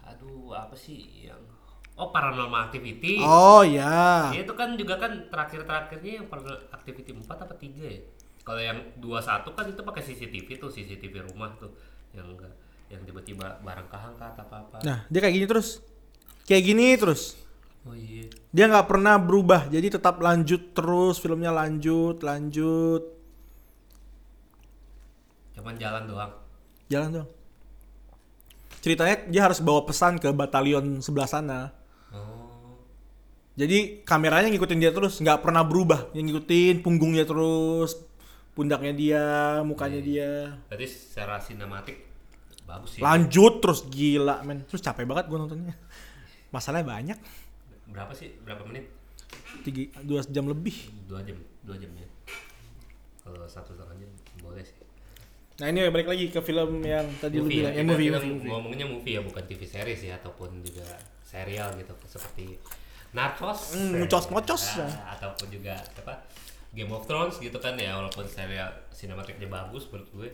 Aduh, 0.08 0.52
apa 0.52 0.72
sih 0.74 1.28
yang 1.28 1.40
Oh, 1.94 2.10
Paranormal 2.10 2.70
Activity. 2.70 3.22
Oh 3.22 3.62
ya. 3.62 4.34
Iya, 4.34 4.42
itu 4.42 4.54
kan 4.58 4.74
juga 4.74 4.98
kan 4.98 5.30
terakhir-terakhirnya 5.30 6.12
yang 6.22 6.26
pernah 6.26 6.58
aktiviti 6.74 7.14
4 7.14 7.22
apa 7.22 7.54
3 7.54 7.70
ya? 7.86 8.02
Kalau 8.44 8.60
yang 8.60 8.78
21 8.98 9.54
kan 9.54 9.64
itu 9.70 9.80
pakai 9.86 10.02
CCTV 10.02 10.48
tuh, 10.58 10.70
CCTV 10.74 11.14
rumah 11.32 11.54
tuh 11.56 11.72
yang 12.12 12.26
enggak 12.28 12.50
yang 12.92 13.00
tiba-tiba 13.06 13.62
barang 13.62 13.88
keangkat 13.88 14.34
apa-apa. 14.36 14.84
Nah, 14.84 15.06
dia 15.08 15.20
kayak 15.22 15.34
gini 15.38 15.46
terus. 15.48 15.80
Kayak 16.44 16.62
gini 16.66 16.86
terus. 16.98 17.22
Oh 17.86 17.96
iya. 17.96 18.28
Dia 18.52 18.68
nggak 18.68 18.88
pernah 18.90 19.16
berubah, 19.16 19.70
jadi 19.70 19.96
tetap 19.96 20.20
lanjut 20.20 20.76
terus 20.76 21.20
filmnya 21.20 21.52
lanjut, 21.52 22.20
lanjut, 22.24 23.14
Cuman 25.54 25.80
jalan 25.80 26.04
doang. 26.04 26.32
jalan 26.92 27.08
dong. 27.22 27.28
Ceritanya 28.84 29.16
dia 29.32 29.42
harus 29.48 29.64
bawa 29.64 29.88
pesan 29.88 30.20
ke 30.20 30.28
batalion 30.28 31.00
sebelah 31.00 31.24
sana. 31.24 31.72
Jadi 33.54 34.02
kameranya 34.02 34.50
ngikutin 34.50 34.78
dia 34.82 34.90
terus, 34.90 35.22
nggak 35.22 35.46
pernah 35.46 35.62
berubah. 35.62 36.10
Yang 36.10 36.24
ngikutin 36.34 36.74
punggungnya 36.82 37.22
terus, 37.22 37.94
pundaknya 38.54 38.92
dia, 38.94 39.26
mukanya 39.62 40.00
dia. 40.02 40.58
Berarti 40.66 40.86
secara 40.90 41.38
sinematik 41.38 42.02
bagus 42.66 42.98
sih. 42.98 43.00
Lanjut 43.02 43.62
terus 43.62 43.86
gila 43.86 44.42
men. 44.42 44.66
Terus 44.66 44.82
capek 44.82 45.06
banget 45.06 45.30
gua 45.30 45.46
nontonnya. 45.46 45.78
Masalahnya 46.50 46.86
banyak, 46.86 47.18
Berapa 47.90 48.12
sih? 48.16 48.32
Berapa 48.42 48.64
menit? 48.64 48.88
tiga 49.62 49.86
dua 50.02 50.20
jam 50.26 50.50
lebih. 50.50 50.74
Dua 51.06 51.20
jam, 51.22 51.38
dua 51.62 51.76
jam 51.78 51.90
ya. 51.94 52.08
Kalau 53.22 53.46
satu 53.46 53.76
setengah 53.76 53.96
jam 54.02 54.10
boleh 54.40 54.64
sih. 54.64 54.76
Nah 55.62 55.70
ini 55.70 55.86
balik 55.94 56.10
lagi 56.10 56.34
ke 56.34 56.40
film 56.42 56.82
yang 56.82 57.06
tadi 57.22 57.38
lu 57.38 57.46
movie 57.46 57.62
bilang, 57.62 57.72
ya, 57.72 57.78
ya, 57.78 57.82
kita, 57.86 57.92
movie, 57.94 58.08
kita 58.10 58.18
movie, 58.18 58.32
movie. 58.34 58.50
ngomongnya 58.50 58.86
movie 58.90 59.14
ya 59.14 59.22
bukan 59.22 59.42
TV 59.46 59.62
series 59.62 60.00
ya 60.02 60.18
ataupun 60.18 60.50
juga 60.66 60.82
serial 61.22 61.78
gitu 61.78 61.94
seperti 62.10 62.58
Narcos, 63.14 63.72
Hmm, 63.72 63.94
eh, 63.94 64.02
ngocos-ngocos. 64.02 64.62
ya, 64.76 64.86
ataupun 65.08 65.46
juga 65.48 65.78
apa 65.78 66.26
Game 66.70 66.90
of 66.90 67.06
Thrones 67.06 67.38
gitu 67.38 67.54
kan 67.56 67.78
ya 67.78 67.94
walaupun 67.94 68.26
serial 68.26 68.66
sinematiknya 68.90 69.46
bagus 69.46 69.86
menurut 69.86 70.10
gue 70.10 70.28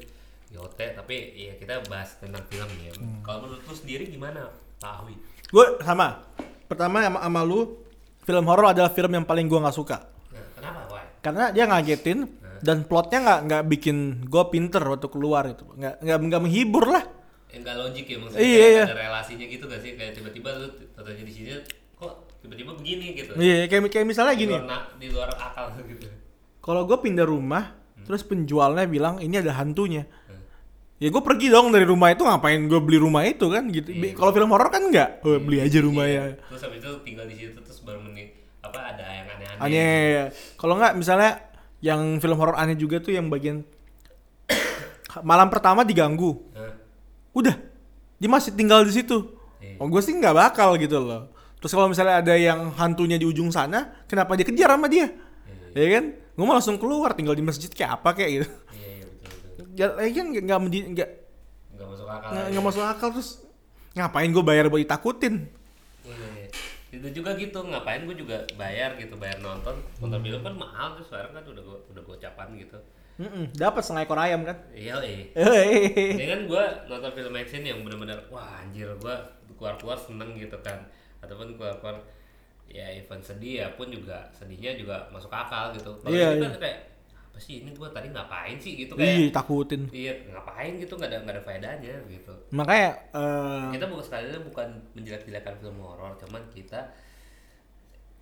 GOT 0.51 0.81
tapi 0.97 1.15
ya 1.37 1.53
kita 1.55 1.85
bahas 1.87 2.17
tentang 2.17 2.41
film 2.49 2.67
ya. 2.81 2.91
Hmm. 2.97 3.21
Kalau 3.21 3.45
menurut 3.45 3.63
lu 3.63 3.75
sendiri 3.77 4.09
gimana 4.09 4.49
Awi? 4.81 5.13
Gue 5.47 5.77
sama. 5.81 6.25
Pertama 6.65 7.05
sama, 7.05 7.19
sama 7.21 7.41
lu, 7.43 7.85
film 8.21 8.45
horor 8.47 8.73
adalah 8.73 8.89
film 8.89 9.13
yang 9.13 9.23
paling 9.23 9.45
gua 9.45 9.63
nggak 9.63 9.77
suka. 9.77 10.01
Nah, 10.31 10.45
kenapa, 10.57 10.81
Wai? 10.89 11.05
Karena 11.21 11.45
dia 11.51 11.65
ngagetin 11.67 12.25
dan 12.61 12.83
plotnya 12.83 13.19
nggak 13.21 13.41
nggak 13.45 13.63
bikin 13.69 13.97
gue 14.25 14.45
pinter 14.49 14.81
waktu 14.81 15.07
keluar 15.07 15.45
itu. 15.47 15.67
Nggak 15.69 15.95
nggak 16.01 16.19
nggak 16.25 16.41
menghibur 16.41 16.87
lah. 16.89 17.05
Enggak 17.51 17.75
logik 17.77 18.07
ya 18.07 18.17
maksudnya 18.17 18.41
Iya, 18.41 18.67
iya. 18.71 18.85
ada 18.87 18.95
relasinya 18.97 19.43
gitu 19.45 19.67
gak 19.67 19.83
sih 19.83 19.99
kayak 19.99 20.15
tiba-tiba 20.15 20.55
lu 20.55 20.71
tanya 20.95 21.19
di 21.21 21.35
sini 21.35 21.51
kok 21.99 22.30
tiba-tiba 22.41 22.73
begini 22.73 23.07
gitu. 23.15 23.33
Iya 23.37 23.69
kayak 23.69 23.89
kayak 23.89 24.07
misalnya 24.09 24.35
Di 24.35 24.41
gini. 24.41 24.57
luar, 24.57 24.83
di 24.97 25.07
luar 25.13 25.29
akal 25.33 25.67
gitu. 25.91 26.07
Kalau 26.61 26.85
gue 26.85 26.99
pindah 26.99 27.25
rumah, 27.25 27.73
terus 28.03 28.21
penjualnya 28.21 28.85
bilang 28.85 29.21
ini 29.21 29.41
ada 29.41 29.53
hantunya. 29.57 30.05
Hmm. 30.27 30.41
Ya 31.01 31.09
gue 31.09 31.23
pergi 31.25 31.49
dong 31.49 31.73
dari 31.73 31.89
rumah 31.89 32.13
itu 32.13 32.21
ngapain 32.21 32.61
gue 32.65 32.81
beli 32.81 33.01
rumah 33.01 33.25
itu 33.25 33.49
kan 33.49 33.65
gitu. 33.73 33.89
Iya. 33.89 34.13
Kalau 34.13 34.33
film 34.33 34.53
horor 34.53 34.69
kan 34.69 34.85
enggak. 34.85 35.25
Oh, 35.25 35.37
beli 35.37 35.61
aja 35.61 35.81
rumahnya. 35.81 36.37
Iya. 36.37 36.45
Terus 36.53 36.63
habis 36.65 36.81
itu 36.81 36.91
tinggal 37.05 37.25
di 37.25 37.37
situ 37.41 37.57
terus 37.57 37.81
baru 37.81 38.01
menik 38.05 38.37
apa 38.61 38.79
ada 38.93 39.05
yang 39.05 39.27
aneh-aneh. 39.29 39.65
Aneh. 39.65 40.21
Kalau 40.61 40.77
nggak 40.77 40.93
misalnya 41.01 41.41
yang 41.81 42.21
film 42.21 42.37
horor 42.37 42.61
aneh 42.61 42.77
juga 42.77 43.01
tuh 43.01 43.17
yang 43.17 43.33
bagian 43.33 43.65
malam 45.25 45.49
pertama 45.49 45.81
diganggu. 45.81 46.37
Hah? 46.53 46.77
Udah, 47.33 47.57
dia 48.21 48.29
masih 48.29 48.53
tinggal 48.53 48.85
di 48.85 48.93
situ. 48.93 49.33
Iya. 49.61 49.81
Oh 49.81 49.89
gue 49.89 50.03
sih 50.05 50.13
nggak 50.13 50.37
bakal 50.37 50.77
gitu 50.77 51.01
loh. 51.01 51.33
Terus 51.61 51.73
kalau 51.77 51.93
misalnya 51.93 52.25
ada 52.25 52.35
yang 52.35 52.73
hantunya 52.73 53.21
di 53.21 53.29
ujung 53.29 53.53
sana, 53.53 54.05
kenapa 54.09 54.33
dia 54.33 54.49
kejar 54.49 54.73
sama 54.73 54.89
dia? 54.89 55.13
Ya 55.77 55.87
kan? 56.01 56.05
Gue 56.33 56.45
mau 56.49 56.57
langsung 56.57 56.81
keluar, 56.81 57.13
tinggal 57.13 57.37
di 57.37 57.45
masjid 57.45 57.69
kayak 57.69 58.01
apa 58.01 58.17
kayak 58.17 58.31
gitu. 58.33 58.49
Iya 58.73 58.89
iya 58.97 59.05
betul 59.07 59.33
betul. 59.45 59.65
Ya, 59.77 59.87
ya 60.01 60.11
kan 60.17 60.27
nggak 60.33 60.59
nggak 60.97 61.11
nggak 61.77 61.89
masuk 61.93 62.09
akal. 62.09 62.29
nggak 62.33 62.45
ya. 62.45 62.51
nggak 62.51 62.65
masuk 62.65 62.85
akal 62.85 63.09
terus 63.13 63.31
ngapain 63.93 64.31
gue 64.33 64.45
bayar 64.45 64.65
buat 64.73 64.81
ditakutin? 64.81 65.35
Iya, 66.09 66.29
iya. 66.41 66.49
Itu 66.91 67.07
juga 67.13 67.37
gitu, 67.37 67.61
ngapain 67.61 68.03
gue 68.09 68.17
juga 68.17 68.43
bayar 68.57 68.97
gitu, 68.97 69.15
bayar 69.21 69.39
nonton. 69.45 69.77
Nonton 70.01 70.21
film 70.25 70.41
kan 70.41 70.55
mahal 70.57 70.97
tuh 70.97 71.05
sekarang 71.07 71.37
kan 71.37 71.45
udah 71.45 71.63
go- 71.63 71.85
udah 71.93 72.03
gocapan 72.09 72.49
gitu. 72.57 72.79
Mm 73.21 73.53
dapat 73.53 73.85
setengah 73.85 74.09
ekor 74.09 74.17
ayam 74.17 74.41
kan? 74.49 74.57
Iya, 74.73 74.97
iya. 75.05 75.29
Kan 76.17 76.41
gue 76.49 76.65
nonton 76.89 77.11
film 77.13 77.37
action 77.37 77.63
yang 77.69 77.85
benar-benar 77.85 78.25
wah 78.33 78.65
anjir 78.65 78.89
gue 78.97 79.15
keluar-keluar 79.61 80.01
seneng 80.01 80.33
gitu 80.41 80.57
kan 80.65 80.89
ataupun 81.21 81.55
keluar-keluar 81.55 82.01
ya 82.71 82.87
event 82.93 83.19
sedih 83.21 83.55
ya 83.61 83.69
pun 83.75 83.91
juga 83.91 84.31
sedihnya 84.31 84.79
juga 84.79 85.03
masuk 85.11 85.29
akal 85.29 85.75
gitu 85.75 85.91
kalau 86.01 86.15
Iya, 86.15 86.33
ini 86.33 86.39
iya. 86.39 86.47
kan 86.47 86.55
kayak 86.61 86.79
apa 87.31 87.39
sih 87.39 87.55
ini 87.63 87.71
gua 87.75 87.91
tadi 87.91 88.11
ngapain 88.11 88.57
sih 88.59 88.73
gitu 88.77 88.95
Ih, 88.95 89.27
kayak 89.27 89.35
takutin. 89.35 89.83
iya 89.91 90.13
ngapain 90.31 90.79
gitu 90.79 90.95
nggak 90.95 91.11
ada 91.11 91.19
nggak 91.23 91.35
ada 91.35 91.43
faedahnya 91.43 91.95
gitu 92.07 92.33
Makanya 92.51 92.91
eh, 93.11 93.65
kita 93.75 93.85
bukan 93.87 94.05
sekali 94.07 94.25
bukan 94.45 94.69
menjelek-jelekan 94.95 95.55
film 95.59 95.79
horor 95.79 96.15
cuman 96.17 96.43
kita 96.51 96.79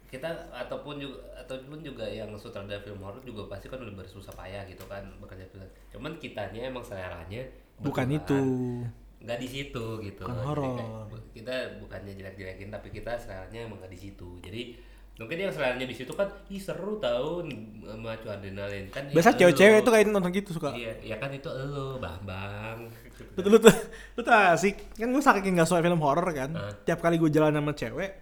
kita 0.09 0.25
ataupun 0.49 0.97
juga 0.97 1.21
ataupun 1.37 1.85
juga 1.85 2.09
yang 2.09 2.33
sutradara 2.33 2.81
film 2.81 3.05
horor 3.05 3.21
juga 3.21 3.45
pasti 3.47 3.69
kan 3.69 3.76
udah 3.76 3.93
bersusah 3.93 4.33
payah 4.33 4.64
gitu 4.64 4.81
kan 4.88 5.05
bekerja 5.21 5.45
film 5.52 5.69
cuman 5.93 6.17
kitanya 6.17 6.73
emang 6.73 6.81
seleranya 6.81 7.45
bukan 7.78 8.09
itu. 8.11 8.38
Nggak 9.18 9.38
di 9.38 9.48
situ 9.48 9.84
gitu 10.00 10.22
Bukan 10.22 10.38
horor. 10.40 11.06
kita 11.32 11.54
bukannya 11.78 12.12
jelek-jelekin 12.14 12.68
tapi 12.68 12.88
kita 12.88 13.18
seleranya 13.18 13.66
emang 13.66 13.78
nggak 13.78 13.90
di 13.90 14.00
situ 14.00 14.38
jadi 14.38 14.78
mungkin 15.18 15.37
yang 15.37 15.50
seleranya 15.50 15.82
di 15.82 15.92
situ 15.92 16.14
kan 16.14 16.30
ih 16.46 16.62
seru 16.62 16.96
tahu 16.96 17.42
memacu 17.82 18.30
adrenalin 18.30 18.87
kan 18.88 19.10
Biasa 19.10 19.34
itu 19.34 19.38
cewek-cewek 19.42 19.80
tuh 19.82 19.90
kayak 19.90 20.06
nonton 20.06 20.30
gitu 20.30 20.50
suka. 20.54 20.70
iya 20.72 20.94
ya 21.02 21.16
kan 21.18 21.30
itu 21.30 21.50
lo 21.50 21.98
bang 21.98 22.22
bang 22.22 22.78
Lu 23.34 23.42
tuh, 23.42 23.50
lu 23.50 23.58
tuh, 23.58 23.75
lu 24.14 24.20
tuh 24.22 24.30
asik. 24.30 24.94
Kan 24.94 25.10
gue 25.10 25.18
saking 25.18 25.58
gak 25.58 25.66
suka 25.66 25.82
film 25.82 25.98
horor 25.98 26.22
kan. 26.30 26.54
Tiap 26.87 27.02
kali 27.02 27.18
gue 27.18 27.26
jalan 27.28 27.50
sama 27.50 27.75
cewek, 27.75 28.14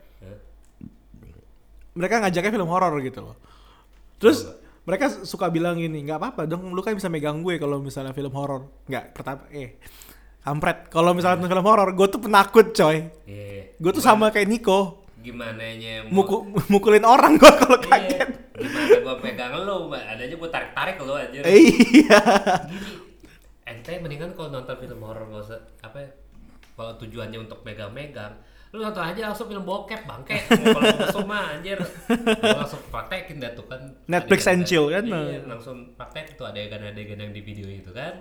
mereka 1.92 2.20
ngajaknya 2.20 2.48
film 2.50 2.68
horor 2.68 2.92
gitu 3.00 3.20
loh. 3.22 3.36
Terus 4.16 4.48
mereka 4.84 5.12
suka 5.24 5.48
bilang 5.48 5.76
gini, 5.76 6.00
nggak 6.00 6.16
apa-apa 6.16 6.42
dong, 6.46 6.70
lu 6.70 6.80
kan 6.80 6.94
bisa 6.94 7.08
megang 7.08 7.42
gue 7.42 7.56
kalau 7.56 7.76
misalnya 7.76 8.12
film 8.12 8.32
horor. 8.32 8.68
Nggak, 8.86 9.04
pertama, 9.12 9.44
eh, 9.50 9.76
kampret. 10.46 10.86
Kalau 10.86 11.10
misalnya 11.10 11.42
nonton 11.42 11.50
film 11.50 11.66
horor, 11.66 11.90
gue 11.90 12.06
tuh 12.06 12.20
penakut 12.22 12.70
coy. 12.70 13.10
Iya. 13.26 13.74
Gue 13.76 13.90
tuh 13.90 14.00
sama 14.00 14.30
kayak 14.30 14.46
Niko, 14.46 15.02
gimana 15.18 15.74
nya 15.74 16.06
muku, 16.06 16.46
mukulin 16.70 17.02
orang 17.02 17.34
gue 17.34 17.50
kalau 17.50 17.82
Iya. 17.82 17.88
kaget. 17.90 18.30
Gimana 18.56 18.94
gua 19.02 19.14
pegang 19.20 19.52
lo, 19.58 19.90
adanya 19.90 20.32
gua 20.32 20.48
tarik-tarik 20.48 20.96
lo 21.02 21.18
aja. 21.18 21.42
Iya. 21.42 22.20
Gini, 22.70 22.78
ente 23.66 23.92
mendingan 23.98 24.32
kalau 24.32 24.48
nonton 24.48 24.78
film 24.78 25.02
horor 25.02 25.26
nggak 25.26 25.42
usah 25.42 25.58
apa 25.82 25.98
ya, 25.98 26.10
kalau 26.72 26.94
tujuannya 26.96 27.38
untuk 27.42 27.66
megang-megang 27.66 28.38
lu 28.74 28.82
nonton 28.82 29.00
aja 29.00 29.30
langsung 29.30 29.46
film 29.46 29.62
bokep 29.62 30.04
bangke 30.04 30.36
kalau 30.42 30.82
musuh 30.82 31.24
mah 31.24 31.54
anjir 31.54 31.78
Lu 31.80 32.50
langsung 32.50 32.82
praktekin 32.90 33.38
dah 33.38 33.54
tuh 33.54 33.64
kan 33.64 33.78
Netflix 34.04 34.44
and 34.50 34.66
chill 34.66 34.90
kan? 34.90 35.06
iya, 35.06 35.40
langsung 35.46 35.94
praktek 35.96 36.34
tuh 36.34 36.44
adegan-adegan 36.44 37.16
yang 37.16 37.32
di 37.32 37.40
video 37.40 37.70
itu 37.70 37.88
kan 37.94 38.20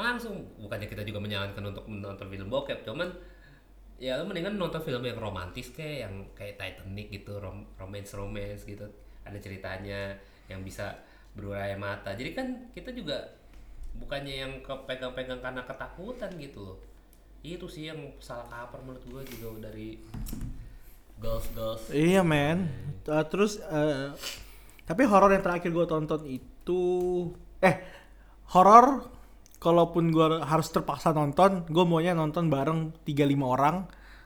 langsung. 0.00 0.48
Bukannya 0.56 0.88
kita 0.88 1.04
juga 1.04 1.20
menyarankan 1.20 1.64
untuk 1.64 1.84
menonton 1.86 2.26
film 2.32 2.48
bokep 2.48 2.82
cuman 2.82 3.08
ya 4.00 4.16
lu 4.16 4.24
mendingan 4.24 4.56
nonton 4.56 4.80
film 4.80 5.04
yang 5.04 5.20
romantis 5.20 5.76
kayak 5.76 6.08
yang 6.08 6.14
kayak 6.32 6.56
Titanic 6.56 7.12
gitu 7.12 7.36
rom 7.38 7.68
romance 7.76 8.16
romance 8.16 8.64
gitu. 8.64 8.88
Ada 9.22 9.38
ceritanya 9.38 10.16
yang 10.48 10.64
bisa 10.64 10.96
berurai 11.36 11.76
mata. 11.76 12.16
Jadi 12.16 12.30
kan 12.32 12.72
kita 12.72 12.90
juga 12.90 13.20
bukannya 14.00 14.34
yang 14.46 14.52
kepegang-pegang 14.64 15.42
karena 15.42 15.62
ketakutan 15.66 16.30
gitu 16.38 16.78
itu 17.40 17.64
sih 17.72 17.88
yang 17.88 17.96
salah 18.20 18.44
kaprah 18.52 18.84
menurut 18.84 19.00
gua 19.08 19.22
juga 19.24 19.72
dari 19.72 19.96
girls 21.16 21.46
girls 21.56 21.82
Iya 21.88 22.20
men. 22.20 22.68
Uh, 23.08 23.24
terus 23.24 23.60
uh, 23.64 24.12
tapi 24.84 25.06
horor 25.08 25.32
yang 25.32 25.44
terakhir 25.44 25.70
gue 25.70 25.86
tonton 25.86 26.26
itu 26.26 26.82
eh 27.62 27.80
horor 28.50 29.06
kalaupun 29.60 30.08
gue 30.08 30.40
harus 30.40 30.72
terpaksa 30.72 31.12
nonton, 31.12 31.68
gue 31.68 31.84
maunya 31.84 32.16
nonton 32.16 32.48
bareng 32.48 32.96
3-5 33.04 33.44
orang 33.44 33.76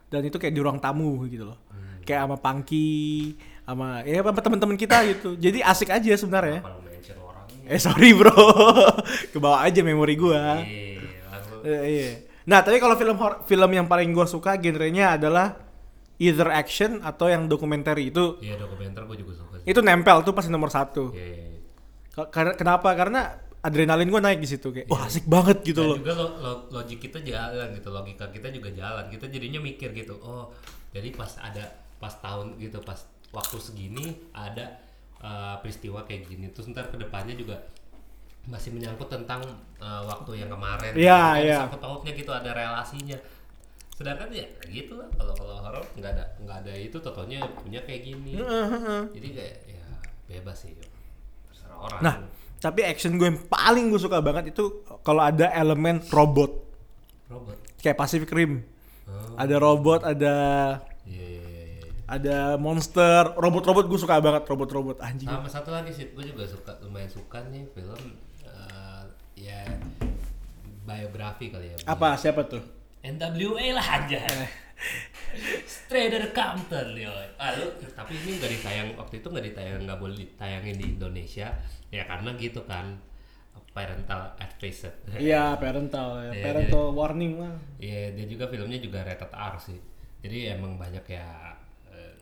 dan 0.08 0.22
itu 0.22 0.38
kayak 0.38 0.54
di 0.54 0.60
ruang 0.62 0.78
tamu 0.78 1.26
gitu 1.26 1.50
loh. 1.50 1.58
Kayak 2.06 2.30
sama 2.30 2.36
Pangki, 2.38 3.34
sama 3.66 4.06
ya 4.06 4.22
sama 4.22 4.40
teman-teman 4.40 4.78
kita 4.78 5.02
gitu. 5.10 5.34
Jadi 5.34 5.58
asik 5.60 5.90
aja 5.90 6.14
sebenarnya. 6.14 6.62
Eh 7.66 7.80
sorry 7.80 8.14
bro, 8.14 8.30
kebawa 9.34 9.66
aja 9.66 9.80
memori 9.82 10.14
gue. 10.14 10.42
iya 11.64 11.80
iya. 11.82 12.09
Nah, 12.44 12.61
tapi 12.61 12.76
kalau 12.76 12.92
film 13.00 13.16
film 13.48 13.70
yang 13.72 13.88
paling 13.88 14.12
gua 14.12 14.28
suka 14.28 14.61
genrenya 14.61 15.16
adalah 15.16 15.56
either 16.20 16.52
action 16.52 17.00
atau 17.00 17.26
yang 17.26 17.50
dokumenter 17.50 17.96
itu 17.98 18.38
iya 18.38 18.54
dokumenter 18.54 19.02
gua 19.02 19.16
juga 19.18 19.32
suka 19.35 19.59
sih 19.59 19.66
itu 19.66 19.80
nempel 19.82 20.22
tuh 20.22 20.30
pasti 20.30 20.52
nomor 20.52 20.70
satu. 20.70 21.11
iya 21.11 21.24
iya, 21.26 21.46
iya. 21.50 21.61
Karena 22.30 22.54
kenapa? 22.54 22.94
Karena 22.94 23.26
adrenalin 23.64 24.12
gua 24.12 24.20
naik 24.20 24.44
di 24.44 24.48
situ 24.48 24.68
kayak 24.68 24.87
wah 24.92 25.09
asik 25.09 25.24
banget 25.24 25.64
gitu 25.64 25.81
Dan 25.81 25.88
loh. 25.88 25.96
juga 26.05 26.12
lo- 26.14 26.37
lo- 26.37 26.64
logik 26.70 27.00
kita 27.00 27.24
jalan 27.24 27.72
gitu 27.72 27.88
logika 27.88 28.29
kita 28.29 28.53
juga 28.53 28.68
jalan. 28.70 29.09
Kita 29.09 29.24
jadinya 29.27 29.59
mikir 29.59 29.96
gitu 29.96 30.20
oh 30.20 30.53
jadi 30.92 31.09
pas 31.16 31.33
ada 31.40 31.64
pas 31.96 32.12
tahun 32.20 32.61
gitu 32.61 32.79
pas 32.85 33.00
waktu 33.33 33.57
segini 33.59 34.14
ada 34.31 34.79
uh, 35.18 35.57
peristiwa 35.59 36.05
kayak 36.05 36.29
gini. 36.29 36.53
Terus 36.53 36.68
ntar 36.70 36.92
ke 36.92 37.00
depannya 37.00 37.33
juga 37.35 37.57
masih 38.44 38.77
menyangkut 38.77 39.09
tentang 39.09 39.40
uh, 39.81 40.05
waktu 40.05 40.44
yang 40.44 40.53
kemarin. 40.53 40.92
Iya, 40.92 41.16
Ada 41.16 41.40
iya. 41.40 41.57
sangkut 41.64 41.81
pautnya 41.81 42.12
gitu 42.12 42.29
ada 42.29 42.53
relasinya. 42.53 43.16
Sedangkan 43.96 44.29
ya 44.29 44.44
gitu 44.68 45.00
lah 45.00 45.09
kalau 45.16 45.33
kalau 45.33 45.57
horor 45.64 45.85
nggak 45.96 46.12
ada 46.12 46.24
nggak 46.44 46.57
ada 46.66 46.72
itu 46.77 47.00
totonya 47.00 47.40
punya 47.57 47.81
kayak 47.81 48.05
gini. 48.05 48.37
Jadi 49.16 49.29
kayak 49.33 49.57
ya 49.64 49.85
bebas 50.29 50.68
sih 50.68 50.77
terserah 51.48 51.79
orang. 51.81 52.00
Nah, 52.05 52.14
tapi 52.64 52.81
action 52.81 53.20
gue 53.20 53.29
yang 53.29 53.40
paling 53.44 53.92
gue 53.92 54.00
suka 54.00 54.24
banget 54.24 54.57
itu 54.57 54.81
kalau 55.05 55.20
ada 55.20 55.53
elemen 55.53 56.00
robot 56.09 56.64
robot 57.29 57.61
kayak 57.77 58.00
Pacific 58.00 58.33
Rim. 58.33 58.64
oh, 59.05 59.37
Ada 59.37 59.61
robot, 59.61 60.00
ada 60.00 60.35
iya 61.05 61.20
iya 61.20 61.44
iya 61.44 61.64
iya. 61.77 61.81
ada 62.09 62.37
monster, 62.57 63.37
robot-robot 63.37 63.85
gue 63.85 64.00
suka 64.00 64.16
banget 64.16 64.48
robot-robot 64.48 64.96
anjing. 65.05 65.29
sama 65.29 65.44
satu 65.53 65.77
lagi 65.77 65.92
sih 65.92 66.09
gue 66.09 66.24
juga 66.24 66.48
suka 66.48 66.81
lumayan 66.81 67.12
suka 67.12 67.44
nih 67.53 67.68
film 67.77 68.00
eh, 68.48 69.03
ya 69.37 69.61
biografi 70.88 71.53
kali 71.53 71.66
ya 71.72 71.77
Apa 71.85 72.16
siapa 72.16 72.48
tuh? 72.48 72.64
NWA 73.05 73.77
lah 73.77 73.87
aja 74.00 74.24
Strader 75.66 76.30
Compton 76.30 76.94
yo 76.94 77.10
ah, 77.40 77.50
lu, 77.58 77.66
tapi 77.92 78.14
ini 78.14 78.38
nggak 78.38 78.52
ditayang 78.60 78.88
waktu 78.94 79.18
itu 79.18 79.26
nggak 79.26 79.46
ditayang 79.50 79.82
nggak 79.82 79.98
boleh 79.98 80.16
ditayangin 80.16 80.76
di 80.78 80.87
Indonesia 80.94 81.48
ya 81.90 82.02
karena 82.06 82.34
gitu 82.38 82.62
kan 82.66 82.98
parental 83.74 84.38
advisory 84.38 84.94
Iya, 85.18 85.58
parental, 85.58 86.22
ya. 86.22 86.30
Iya, 86.30 86.42
parental 86.46 86.84
warning 86.94 87.42
lah. 87.42 87.58
Iya, 87.82 88.14
dia 88.14 88.26
juga 88.30 88.46
filmnya 88.46 88.78
juga 88.78 89.02
rated 89.02 89.34
R 89.34 89.54
sih. 89.58 89.78
Jadi 90.22 90.46
emang 90.46 90.78
banyak 90.78 91.02
ya 91.10 91.58
eh, 91.90 92.14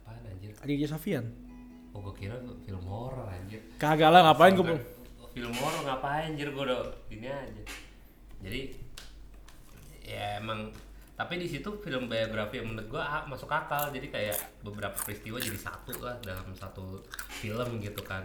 apaan 0.00 0.24
anjir? 0.24 0.88
Sofian. 0.88 1.28
Oh, 1.92 2.00
gue 2.00 2.16
kira 2.16 2.40
film 2.64 2.84
horor 2.88 3.28
anjir. 3.28 3.60
Kagak 3.76 4.08
lah 4.08 4.32
ngapain 4.32 4.56
gue 4.56 4.66
film 5.36 5.54
horor 5.60 5.82
ngapain 5.84 6.32
anjir 6.32 6.48
gue 6.48 6.64
udah 6.64 6.80
ini 7.12 7.28
aja. 7.28 7.62
Jadi 8.40 8.60
ya 10.04 10.38
emang. 10.38 10.70
Tapi 11.14 11.38
di 11.38 11.46
situ 11.46 11.70
film 11.78 12.10
biografi 12.10 12.58
yang 12.58 12.74
menurut 12.74 12.90
gua 12.90 13.02
ah, 13.06 13.22
masuk 13.24 13.46
akal. 13.48 13.90
Jadi 13.94 14.10
kayak 14.10 14.62
beberapa 14.66 14.94
peristiwa 14.98 15.38
jadi 15.38 15.58
satu 15.58 15.94
lah 16.02 16.18
dalam 16.22 16.52
satu 16.54 17.02
film 17.40 17.80
gitu 17.80 18.02
kan. 18.04 18.22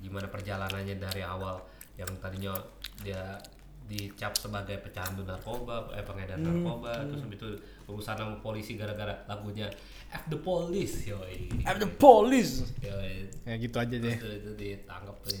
Gimana 0.00 0.28
perjalanannya 0.28 0.96
dari 1.00 1.24
awal 1.24 1.58
yang 1.96 2.12
tadinya 2.20 2.52
dia 3.00 3.40
dicap 3.86 4.34
sebagai 4.34 4.82
pecandu 4.82 5.22
narkoba 5.22 5.94
eh 5.94 6.02
pengedar 6.02 6.42
narkoba 6.42 7.06
terus 7.06 7.22
habis 7.22 7.38
itu 7.38 7.50
urusan 7.86 8.18
sama 8.18 8.34
polisi 8.42 8.74
gara-gara 8.74 9.14
lagunya 9.30 9.70
F 10.10 10.26
the 10.26 10.38
Police 10.38 11.06
yoi. 11.06 11.50
I'm 11.62 11.78
the 11.78 11.90
police. 11.90 12.66
Yoi. 12.82 13.30
Ya 13.46 13.54
gitu 13.58 13.76
aja 13.78 13.94
deh. 13.94 14.16
itu 14.18 14.28
itu 14.42 14.50
ditangkepin 14.58 15.34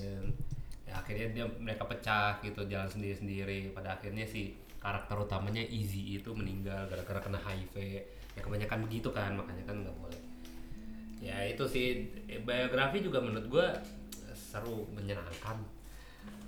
ya. 0.86 0.94
Akhirnya 0.94 1.26
dia 1.34 1.46
mereka 1.58 1.86
pecah 1.86 2.38
gitu 2.42 2.66
jalan 2.70 2.86
sendiri 2.86 3.14
sendiri 3.18 3.58
pada 3.74 3.98
akhirnya 3.98 4.26
si 4.26 4.54
karakter 4.86 5.18
utamanya 5.18 5.66
Easy 5.66 6.14
itu 6.14 6.30
meninggal 6.30 6.86
gara-gara 6.86 7.18
kena 7.18 7.42
HIV. 7.42 7.74
Ya 8.38 8.40
kebanyakan 8.46 8.86
begitu 8.86 9.10
kan 9.10 9.34
makanya 9.34 9.66
kan 9.66 9.82
nggak 9.82 9.96
boleh. 9.98 10.20
Ya 11.18 11.42
itu 11.42 11.66
sih. 11.66 12.06
Biografi 12.46 13.02
juga 13.02 13.18
menurut 13.18 13.50
gua 13.50 13.74
seru 14.38 14.86
menyenangkan. 14.94 15.58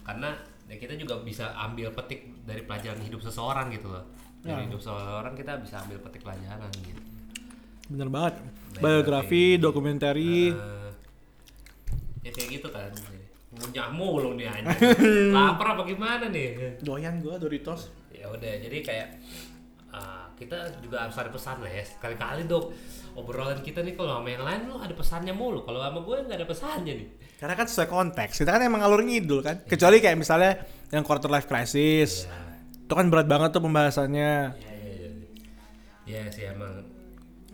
Karena 0.07 0.39
ya 0.71 0.79
kita 0.79 0.95
juga 0.95 1.19
bisa 1.27 1.51
ambil 1.59 1.91
petik 1.91 2.47
dari 2.47 2.63
pelajaran 2.63 3.03
hidup 3.03 3.27
seseorang 3.27 3.75
gitu 3.75 3.91
loh. 3.91 4.07
Dari 4.39 4.71
hidup 4.71 4.79
seseorang 4.79 5.35
kita 5.35 5.59
bisa 5.59 5.83
ambil 5.83 5.99
petik 6.07 6.23
pelajaran 6.23 6.71
gitu. 6.79 7.03
Bener 7.91 8.07
banget. 8.07 8.35
Biografi. 8.79 8.87
Biografi, 8.87 9.45
dokumenter, 9.59 10.15
Eh, 10.15 10.91
ya 12.23 12.31
kayak 12.31 12.49
gitu 12.63 12.69
kan. 12.71 12.93
Ngunyah 13.49 13.89
mulu 13.91 14.39
nih 14.39 14.47
anjing. 14.47 14.79
Lapar 15.35 15.75
apa 15.75 15.83
gimana 15.89 16.31
nih? 16.31 16.79
Doyan 16.85 17.19
gua 17.19 17.41
Doritos. 17.41 17.98
Ya 18.19 18.27
udah 18.27 18.53
jadi 18.59 18.79
kayak 18.83 19.09
ah, 19.95 20.27
kita 20.35 20.83
juga 20.83 21.07
harus 21.07 21.15
ada 21.15 21.31
pesan 21.31 21.63
lah 21.63 21.71
ya 21.71 21.85
sekali-kali 21.87 22.51
dok 22.51 22.75
obrolan 23.15 23.63
kita 23.63 23.83
nih 23.87 23.95
kalau 23.95 24.19
sama 24.19 24.29
yang 24.31 24.45
lain 24.45 24.61
lo 24.67 24.83
ada 24.83 24.95
pesannya 24.95 25.35
mulu 25.35 25.63
kalau 25.63 25.79
sama 25.79 26.03
gue 26.03 26.17
nggak 26.27 26.39
ada 26.43 26.49
pesannya 26.49 26.95
nih 26.99 27.09
Karena 27.39 27.55
kan 27.55 27.71
sesuai 27.71 27.87
konteks. 27.87 28.43
Kita 28.43 28.51
kan 28.51 28.67
emang 28.67 28.83
ngalur 28.83 29.07
ngidul 29.07 29.47
kan. 29.47 29.63
Kecuali 29.63 30.03
kayak 30.03 30.19
misalnya 30.19 30.59
yang 30.91 31.07
quarter 31.07 31.31
life 31.31 31.47
crisis. 31.47 32.27
ya 32.27 32.35
Itu 32.83 32.99
kan 32.99 33.07
berat 33.15 33.31
banget 33.31 33.55
tuh 33.55 33.63
pembahasannya. 33.63 34.59
ya 34.59 34.75
ya, 34.75 34.91
ya. 34.99 35.11
ya 36.03 36.23
sih 36.35 36.51
emang 36.51 36.83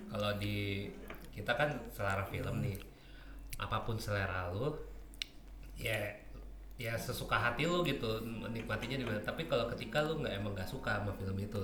kalau 0.08 0.40
di 0.40 0.88
kita 1.36 1.52
kan 1.52 1.84
selera 1.92 2.24
film 2.24 2.64
nih 2.64 2.80
apa 3.60 3.84
pun 3.84 4.00
selera 4.00 4.48
lu 4.56 4.72
ya 5.76 6.23
ya 6.74 6.98
sesuka 6.98 7.38
hati 7.38 7.70
lu 7.70 7.86
gitu 7.86 8.18
menikmatinya 8.24 8.98
di 8.98 9.06
mana 9.06 9.22
tapi 9.22 9.46
kalau 9.46 9.70
ketika 9.70 10.02
lu 10.02 10.18
nggak 10.18 10.34
emang 10.42 10.52
nggak 10.58 10.66
suka 10.66 10.98
sama 10.98 11.14
film 11.14 11.38
itu 11.38 11.62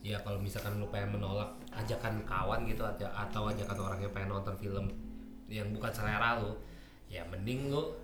ya 0.00 0.20
kalau 0.20 0.36
misalkan 0.36 0.76
lu 0.76 0.88
pengen 0.88 1.16
menolak 1.16 1.48
ajakan 1.72 2.20
kawan 2.28 2.68
gitu 2.68 2.84
aja 2.84 3.08
atau 3.12 3.48
ajakan 3.48 3.76
orang 3.80 3.98
yang 4.04 4.12
pengen 4.12 4.30
nonton 4.32 4.54
film 4.60 4.86
yang 5.48 5.68
bukan 5.72 5.88
selera 5.92 6.40
lu 6.40 6.60
ya 7.08 7.24
mending 7.28 7.72
lu 7.72 7.96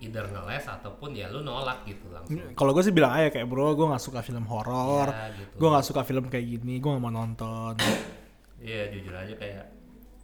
either 0.00 0.24
ngeles 0.32 0.64
ataupun 0.64 1.12
ya 1.12 1.28
lu 1.28 1.44
nolak 1.44 1.84
gitu 1.84 2.08
langsung 2.08 2.40
Kalau 2.56 2.72
gue 2.72 2.80
sih 2.80 2.92
bilang 2.96 3.12
aja 3.12 3.28
kayak 3.28 3.44
bro, 3.44 3.76
gue 3.76 3.84
nggak 3.84 4.00
suka 4.00 4.24
film 4.24 4.48
horor, 4.48 5.12
Ya, 5.12 5.28
gitu. 5.36 5.60
gue 5.60 5.68
nggak 5.68 5.84
suka 5.84 6.00
film 6.08 6.24
kayak 6.32 6.46
gini, 6.48 6.80
gue 6.80 6.88
nggak 6.88 7.04
mau 7.04 7.12
nonton. 7.12 7.76
Iya 8.56 8.88
jujur 8.96 9.12
aja 9.12 9.36
kayak 9.36 9.64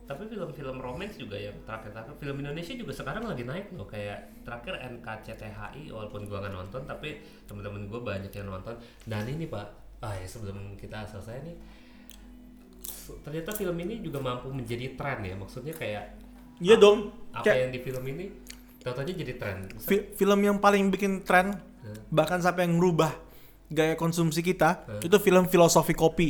tapi 0.07 0.31
film-film 0.31 0.79
romance 0.79 1.19
juga 1.19 1.35
yang 1.35 1.59
terakhir-terakhir 1.67 2.15
film 2.17 2.37
Indonesia 2.39 2.75
juga 2.79 2.95
sekarang 2.95 3.27
lagi 3.27 3.43
naik 3.43 3.75
loh. 3.75 3.85
Kayak 3.85 4.31
terakhir 4.47 4.79
NKCTHI 4.95 5.91
walaupun 5.91 6.31
gua 6.31 6.47
nggak 6.47 6.55
nonton 6.55 6.83
tapi 6.87 7.19
temen-temen 7.45 7.91
gue 7.91 7.99
banyak 7.99 8.31
yang 8.31 8.47
nonton. 8.47 8.79
Dan 9.03 9.27
ini 9.27 9.51
pak 9.51 9.67
ah 9.99 10.15
ya 10.15 10.23
sebelum 10.25 10.79
kita 10.79 11.03
selesai 11.11 11.43
nih 11.43 11.57
ternyata 13.23 13.55
film 13.55 13.77
ini 13.81 14.03
juga 14.03 14.19
mampu 14.19 14.51
menjadi 14.51 14.95
tren 14.95 15.27
ya. 15.27 15.35
Maksudnya 15.35 15.75
kayak 15.75 16.05
Iya 16.57 16.79
dong. 16.79 17.13
apa 17.37 17.45
Kayak 17.45 17.59
yang 17.67 17.71
di 17.75 17.81
film 17.83 18.05
ini 18.07 18.25
tahu-tahunya 18.81 19.15
jadi 19.27 19.33
tren. 19.37 19.57
Fi- 19.77 20.07
film 20.15 20.39
yang 20.41 20.57
paling 20.57 20.89
bikin 20.89 21.21
tren, 21.21 21.59
bahkan 22.09 22.41
sampai 22.41 22.65
yang 22.65 22.79
ngerubah 22.79 23.13
gaya 23.69 23.99
konsumsi 23.99 24.41
kita, 24.41 24.87
itu 25.03 25.19
film 25.19 25.51
filosofi 25.51 25.93
kopi. 25.93 26.29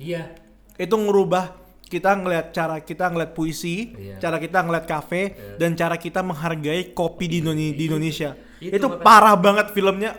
iya. 0.00 0.32
Itu 0.78 0.94
ngerubah 0.96 1.67
kita 1.88 2.14
ngelihat 2.14 2.52
cara 2.52 2.78
kita 2.80 3.08
ngelihat 3.08 3.32
puisi, 3.32 3.96
Iya. 3.96 4.20
cara 4.20 4.36
kita 4.36 4.60
ngelihat 4.60 4.86
kafe, 4.86 5.22
dan 5.56 5.72
cara 5.72 5.96
kita 5.96 6.20
menghargai 6.20 6.92
kopi 6.92 7.26
di, 7.26 7.40
Indone- 7.40 7.72
di 7.72 7.84
Indonesia. 7.88 8.36
Itu 8.60 8.76
Itu, 8.76 8.86
parah 9.00 9.34
banget 9.34 9.72
filmnya. 9.72 10.12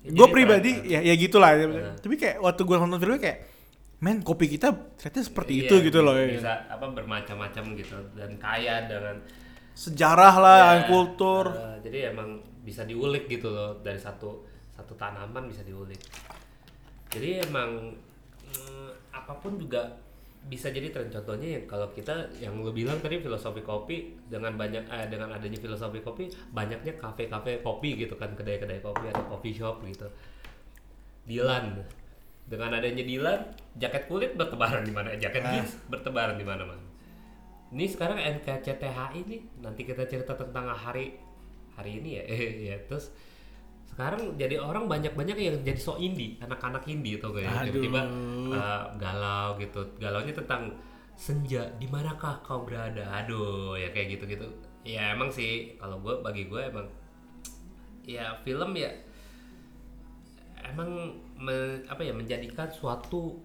Ya, 0.00 0.10
Gue 0.10 0.26
pribadi 0.30 0.72
ya 0.88 1.04
ya 1.04 1.12
gitulah. 1.12 1.52
Tapi 1.98 2.14
kayak 2.16 2.40
waktu 2.40 2.62
gue 2.64 2.76
nonton 2.78 2.96
filmnya 2.96 3.20
kayak, 3.20 3.38
men 4.00 4.24
kopi 4.24 4.48
kita 4.48 4.72
ternyata 4.96 5.20
seperti 5.20 5.52
Iya, 5.60 5.62
itu 5.68 5.74
gitu 5.84 6.00
loh. 6.00 6.16
bisa 6.16 6.64
apa 6.66 6.88
bermacam-macam 6.88 7.64
gitu 7.76 7.96
dan 8.16 8.30
kaya 8.40 8.88
dengan 8.88 9.20
Sejarah 9.70 10.34
lah, 10.36 10.64
Ya, 10.76 10.88
kultur. 10.88 11.52
eh, 11.52 11.78
jadi 11.80 12.12
emang 12.12 12.40
bisa 12.60 12.84
diulik 12.84 13.28
gitu 13.28 13.48
loh 13.48 13.80
dari 13.80 13.96
satu 13.96 14.44
satu 14.70 14.92
tanaman 14.94 15.48
bisa 15.48 15.64
diulik. 15.64 16.00
Jadi 17.08 17.40
emang 17.40 17.94
mm, 18.46 18.88
apa 19.10 19.32
pun 19.36 19.56
juga 19.56 20.00
bisa 20.48 20.72
jadi 20.72 20.88
tren. 20.88 21.12
Contohnya 21.12 21.60
yang 21.60 21.64
kalau 21.68 21.92
kita 21.92 22.32
yang 22.40 22.56
lu 22.56 22.72
bilang 22.72 22.96
tadi 23.02 23.20
filosofi 23.20 23.60
kopi 23.60 24.16
dengan 24.30 24.56
banyak 24.56 24.88
eh, 24.88 25.06
dengan 25.12 25.36
adanya 25.36 25.58
filosofi 25.60 26.00
kopi 26.00 26.32
banyaknya 26.54 26.96
kafe-kafe 26.96 27.60
kopi 27.60 28.00
gitu 28.00 28.16
kan 28.16 28.32
kedai-kedai 28.32 28.80
kopi 28.80 29.12
atau 29.12 29.24
coffee 29.36 29.54
shop 29.54 29.84
gitu. 29.84 30.08
Dilan. 31.28 31.84
Dengan 32.50 32.82
adanya 32.82 33.04
Dilan 33.04 33.40
jaket 33.78 34.10
kulit 34.10 34.34
bertebaran 34.34 34.82
di 34.82 34.90
mana? 34.90 35.14
Jaket 35.14 35.44
jeans 35.44 35.72
bertebaran 35.86 36.34
di 36.34 36.42
mana-mana. 36.42 36.82
Ini 37.70 37.86
sekarang 37.86 38.18
NKCTHI 38.18 39.20
nih. 39.22 39.40
Nanti 39.62 39.86
kita 39.86 40.02
cerita 40.10 40.34
tentang 40.34 40.72
hari 40.74 41.14
hari 41.78 42.02
ini 42.02 42.18
ya. 42.18 42.22
Eh 42.26 42.42
ya 42.74 42.76
terus 42.88 43.14
sekarang 44.00 44.32
jadi 44.40 44.56
orang 44.56 44.88
banyak-banyak 44.88 45.36
yang 45.36 45.56
jadi 45.60 45.76
so 45.76 46.00
indie 46.00 46.40
anak-anak 46.40 46.88
indie 46.88 47.20
tuh 47.20 47.36
kayak 47.36 47.52
Aduh. 47.52 47.84
tiba-tiba 47.84 48.00
uh, 48.48 48.88
galau 48.96 49.60
gitu. 49.60 49.84
Galaunya 50.00 50.32
tentang 50.32 50.72
senja 51.20 51.68
di 51.76 51.84
manakah 51.84 52.40
kau 52.40 52.64
berada? 52.64 53.04
Aduh 53.20 53.76
ya 53.76 53.92
kayak 53.92 54.16
gitu-gitu. 54.16 54.48
Ya 54.88 55.12
emang 55.12 55.28
sih 55.28 55.76
kalau 55.76 56.00
gue 56.00 56.16
bagi 56.24 56.48
gue 56.48 56.64
emang 56.64 56.88
ya 58.08 58.40
film 58.40 58.72
ya 58.72 58.88
emang 60.64 61.20
me- 61.36 61.84
apa 61.84 62.00
ya 62.00 62.16
menjadikan 62.16 62.72
suatu 62.72 63.36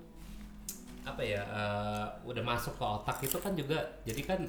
apa 1.03 1.19
ya 1.19 1.43
eh, 1.43 2.07
udah 2.23 2.43
masuk 2.47 2.79
ke 2.79 2.85
otak 2.87 3.17
itu 3.27 3.37
kan 3.43 3.51
juga 3.59 3.83
jadi 4.07 4.21
kan 4.23 4.39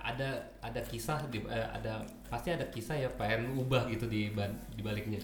ada 0.00 0.40
ada 0.64 0.80
kisah 0.88 1.20
di 1.28 1.44
eh, 1.44 1.68
ada 1.68 2.00
pasti 2.32 2.48
ada 2.48 2.64
kisah 2.72 2.96
yang 2.96 3.12
pengen 3.20 3.60
ubah 3.60 3.84
gitu 3.92 4.08
di 4.08 4.32
di 4.72 4.80
baliknya 4.80 5.20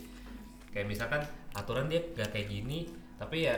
kayak 0.76 0.86
misalkan 0.86 1.24
aturan 1.52 1.88
dia 1.88 2.04
gak 2.12 2.28
kayak 2.30 2.52
gini 2.52 2.84
tapi 3.16 3.48
ya 3.48 3.56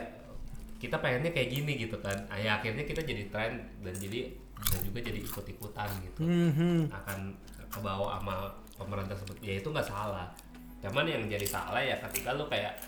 kita 0.79 0.95
pengennya 0.97 1.35
kayak 1.35 1.51
gini 1.51 1.75
gitu 1.77 1.99
kan 1.99 2.15
Ah, 2.31 2.39
ya 2.39 2.57
akhirnya 2.57 2.87
kita 2.87 3.03
jadi 3.03 3.27
tren 3.27 3.59
dan 3.83 3.91
jadi 3.93 4.31
dan 4.55 4.81
juga 4.81 4.99
jadi 5.03 5.19
ikut 5.19 5.45
ikutan 5.49 5.91
gitu 6.01 6.23
Mhm. 6.23 6.87
akan 6.89 7.19
ke 7.67 7.79
bawah 7.79 8.17
sama 8.17 8.47
pemeran 8.73 9.05
tersebut 9.05 9.35
ya 9.39 9.59
itu 9.59 9.67
nggak 9.67 9.83
salah 9.85 10.31
cuman 10.79 11.03
yang 11.05 11.27
jadi 11.27 11.43
salah 11.45 11.83
ya 11.83 11.99
ketika 12.01 12.31
lu 12.33 12.47
kayak 12.47 12.79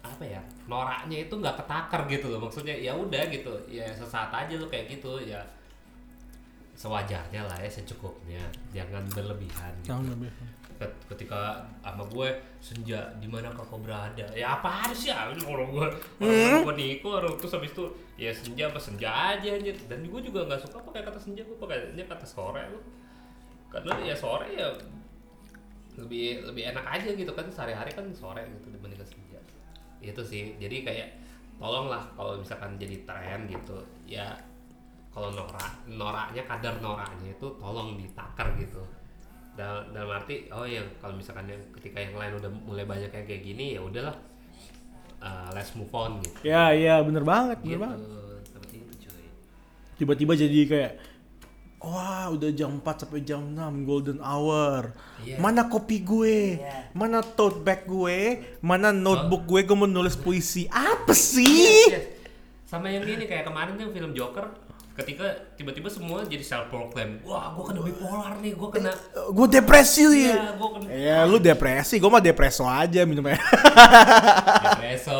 apa 0.00 0.24
ya 0.24 0.40
noraknya 0.64 1.22
itu 1.22 1.34
nggak 1.34 1.60
ketakar 1.60 2.08
gitu 2.08 2.28
loh 2.28 2.40
maksudnya 2.40 2.72
ya 2.72 2.92
udah 2.92 3.24
gitu 3.28 3.52
ya 3.68 3.84
sesaat 3.90 4.32
aja 4.32 4.56
lu 4.56 4.64
kayak 4.66 4.88
gitu 4.90 5.20
ya 5.20 5.40
sewajarnya 6.74 7.40
lah 7.44 7.56
ya 7.56 7.70
secukupnya 7.70 8.42
jangan 8.72 9.04
berlebihan 9.08 9.72
gitu. 9.80 9.94
Jangan 9.94 10.06
lebih. 10.10 10.30
Ket- 10.74 11.02
ketika 11.06 11.62
sama 11.86 12.02
gue 12.10 12.28
senja 12.58 12.98
di 13.22 13.30
mana 13.30 13.46
kau 13.54 13.78
berada? 13.78 14.26
Ya 14.34 14.58
apa 14.58 14.90
sih 14.90 15.14
ya 15.14 15.30
orang 15.30 15.70
gue 15.70 15.86
orang 16.22 16.62
gue 16.66 16.74
niku 16.74 17.14
orang 17.14 17.34
terus 17.38 17.54
habis 17.54 17.70
itu 17.70 17.84
ya 18.18 18.34
senja 18.34 18.66
apa 18.66 18.80
senja 18.82 19.08
aja 19.08 19.54
anjir. 19.54 19.78
Dan 19.86 20.02
gue 20.06 20.20
juga 20.22 20.46
nggak 20.50 20.60
suka 20.66 20.82
pakai 20.82 21.06
kata 21.06 21.18
senja 21.22 21.46
gue 21.46 21.56
pakainya 21.58 22.04
kata 22.10 22.26
sore 22.26 22.62
lu 22.74 22.80
karena 23.70 23.94
ya 24.02 24.14
sore 24.14 24.50
ya 24.54 24.70
lebih 25.94 26.42
lebih 26.50 26.74
enak 26.74 26.86
aja 26.90 27.10
gitu 27.14 27.30
kan 27.30 27.46
sehari-hari 27.50 27.94
kan 27.94 28.06
sore 28.10 28.42
gitu 28.58 28.74
dibandingkan 28.74 29.06
senja. 29.06 29.38
Itu 30.02 30.26
sih 30.26 30.58
jadi 30.58 30.82
kayak 30.82 31.08
tolonglah 31.62 32.02
kalau 32.18 32.34
misalkan 32.34 32.74
jadi 32.74 33.06
tren 33.06 33.46
gitu 33.46 33.78
ya 34.10 34.34
kalau 35.14 35.30
norak 35.30 35.70
noraknya 35.86 36.42
kadar 36.50 36.74
noraknya 36.82 37.30
itu 37.30 37.46
tolong 37.62 37.94
ditakar 37.94 38.50
gitu 38.58 38.82
dalam, 39.54 39.82
dalam 39.90 40.10
arti 40.12 40.46
oh 40.50 40.66
yang 40.66 40.86
kalau 40.98 41.14
misalkan 41.14 41.46
yang 41.46 41.62
ketika 41.72 41.98
yang 41.98 42.14
lain 42.14 42.36
udah 42.36 42.50
mulai 42.64 42.84
banyak 42.84 43.08
yang 43.08 43.24
kayak 43.24 43.42
gini 43.42 43.74
ya 43.74 43.80
udahlah 43.80 44.16
uh, 45.18 45.48
let's 45.50 45.72
move 45.72 45.90
on 45.90 46.18
gitu 46.20 46.38
Ya, 46.42 46.70
iya 46.70 46.98
bener 47.00 47.22
banget, 47.22 47.58
bener 47.60 47.70
gitu 47.70 47.80
banget. 47.80 47.98
seperti 48.44 48.74
itu 48.78 48.92
cuy 49.00 49.26
Tiba-tiba 49.94 50.32
jadi 50.34 50.60
kayak 50.66 50.92
Wah, 51.84 52.32
udah 52.32 52.48
jam 52.48 52.80
4 52.80 52.96
sampai 52.96 53.20
jam 53.20 53.44
6 53.44 53.60
golden 53.84 54.16
hour. 54.24 54.96
Iya. 55.20 55.36
Mana 55.36 55.68
kopi 55.68 56.00
gue? 56.00 56.56
Iya. 56.56 56.88
Mana 56.96 57.20
tote 57.20 57.60
bag 57.60 57.84
gue? 57.84 58.40
Mana 58.64 58.88
notebook 58.88 59.44
gue? 59.44 59.68
Gue 59.68 59.76
mau 59.76 59.84
nulis 59.84 60.16
puisi. 60.16 60.64
Apa 60.72 61.12
Yes, 61.12 61.36
sih? 61.36 61.92
yes. 61.92 62.08
sama 62.64 62.88
yang 62.88 63.04
ini 63.04 63.28
kayak 63.28 63.44
kemarin 63.44 63.76
tuh 63.76 63.92
film 63.92 64.16
Joker 64.16 64.48
ketika 64.94 65.26
tiba-tiba 65.52 65.88
semua 65.88 66.22
jadi 66.22 66.40
self 66.40 66.66
proclaim 66.68 67.18
wah 67.20 67.50
gue 67.50 67.64
kena 67.64 67.80
bipolar 67.80 68.38
nih 68.38 68.52
gue 68.52 68.68
kena 68.70 68.90
Eh, 68.90 69.26
gue 69.28 69.46
depresi. 69.48 70.06
iya 70.06 70.52
gue 70.52 70.68
kena 70.70 70.86
Ya, 70.88 71.18
lu 71.24 71.36
depresi. 71.38 71.96
Gue 71.96 72.06
mah 72.08 72.20
depreso 72.20 72.62
aja 72.62 73.02
minumnya. 73.02 73.34
espresso 74.86 75.18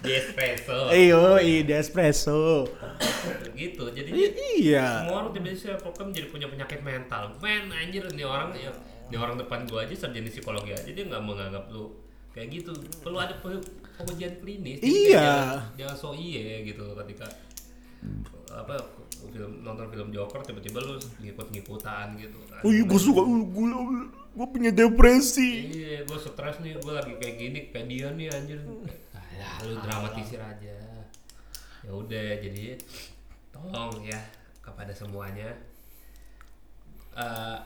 espresso 0.00 0.78
Iyo, 0.90 1.36
iya 1.36 1.76
espresso. 1.76 2.64
gitu 3.52 3.84
jadi 3.90 4.08
I- 4.08 4.34
iya. 4.62 5.04
semua 5.04 5.20
orang 5.20 5.30
tiba-tiba 5.32 5.58
self 5.60 5.80
proclaim 5.82 6.10
jadi 6.10 6.26
punya 6.26 6.46
penyakit 6.46 6.80
mental 6.80 7.36
men 7.38 7.68
anjir 7.68 8.08
nih 8.08 8.24
orang 8.24 8.54
ya 8.54 8.72
nih 9.06 9.18
orang 9.18 9.36
depan 9.36 9.66
gua 9.66 9.84
aja 9.84 9.92
sarjana 9.98 10.26
psikologi 10.26 10.70
aja 10.70 10.86
dia 10.86 11.04
nggak 11.04 11.20
menganggap 11.20 11.68
lu 11.68 11.92
kayak 12.30 12.48
gitu 12.54 12.72
perlu 13.00 13.18
ada 13.18 13.34
pe- 13.34 13.60
pengujian 13.98 14.32
klinis 14.38 14.80
Iya. 14.80 15.20
jangan, 15.20 15.60
jangan 15.76 15.96
so 15.98 16.10
iye 16.14 16.64
gitu 16.64 16.84
ketika 16.96 17.26
apa 18.50 18.74
film 19.30 19.62
nonton 19.62 19.86
film 19.92 20.08
Joker 20.10 20.40
tiba-tiba 20.42 20.80
lu 20.80 20.96
ngikut-ngikutan 21.20 22.16
gitu 22.18 22.38
kan. 22.48 22.60
Oh 22.64 22.72
iya, 22.72 22.82
gue 22.88 23.00
suka. 23.00 23.20
Gue 23.26 23.66
gue 24.30 24.46
punya 24.48 24.70
depresi. 24.72 25.70
Iya, 25.70 26.08
gue 26.08 26.18
stres 26.18 26.62
nih, 26.64 26.78
gue 26.80 26.92
lagi 26.92 27.12
kayak 27.18 27.34
gini, 27.36 27.58
kayak 27.68 27.86
dia 27.90 28.08
nih 28.14 28.26
anjir. 28.32 28.60
Ah, 29.12 29.26
ya, 29.34 29.48
lu 29.66 29.74
dramatisir 29.82 30.40
aja. 30.40 30.78
Ya 31.84 31.92
udah, 31.92 32.28
jadi 32.40 32.78
tolong 33.52 34.06
ya 34.06 34.20
kepada 34.64 34.94
semuanya 34.94 35.56
Eh, 37.10 37.58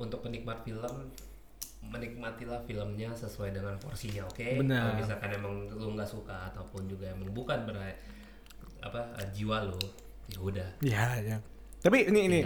untuk 0.00 0.24
penikmat 0.24 0.64
film 0.64 1.12
menikmatilah 1.86 2.66
filmnya 2.66 3.14
sesuai 3.14 3.54
dengan 3.54 3.78
porsinya, 3.78 4.26
oke? 4.26 4.64
Benar. 4.64 4.82
Kalau 4.82 4.94
misalkan 4.98 5.30
emang 5.36 5.54
lu 5.70 5.94
nggak 5.94 6.08
suka 6.08 6.50
ataupun 6.50 6.90
juga 6.90 7.12
emang 7.14 7.30
bukan 7.30 7.62
ber 7.68 7.76
apa 8.80 9.16
eh, 9.16 9.28
jiwa 9.32 9.64
lu, 9.64 9.78
ya 10.26 10.38
udah. 10.38 10.68
Ya, 10.80 11.06
ya. 11.18 11.36
Tapi 11.80 12.08
ini 12.08 12.20
ini 12.26 12.38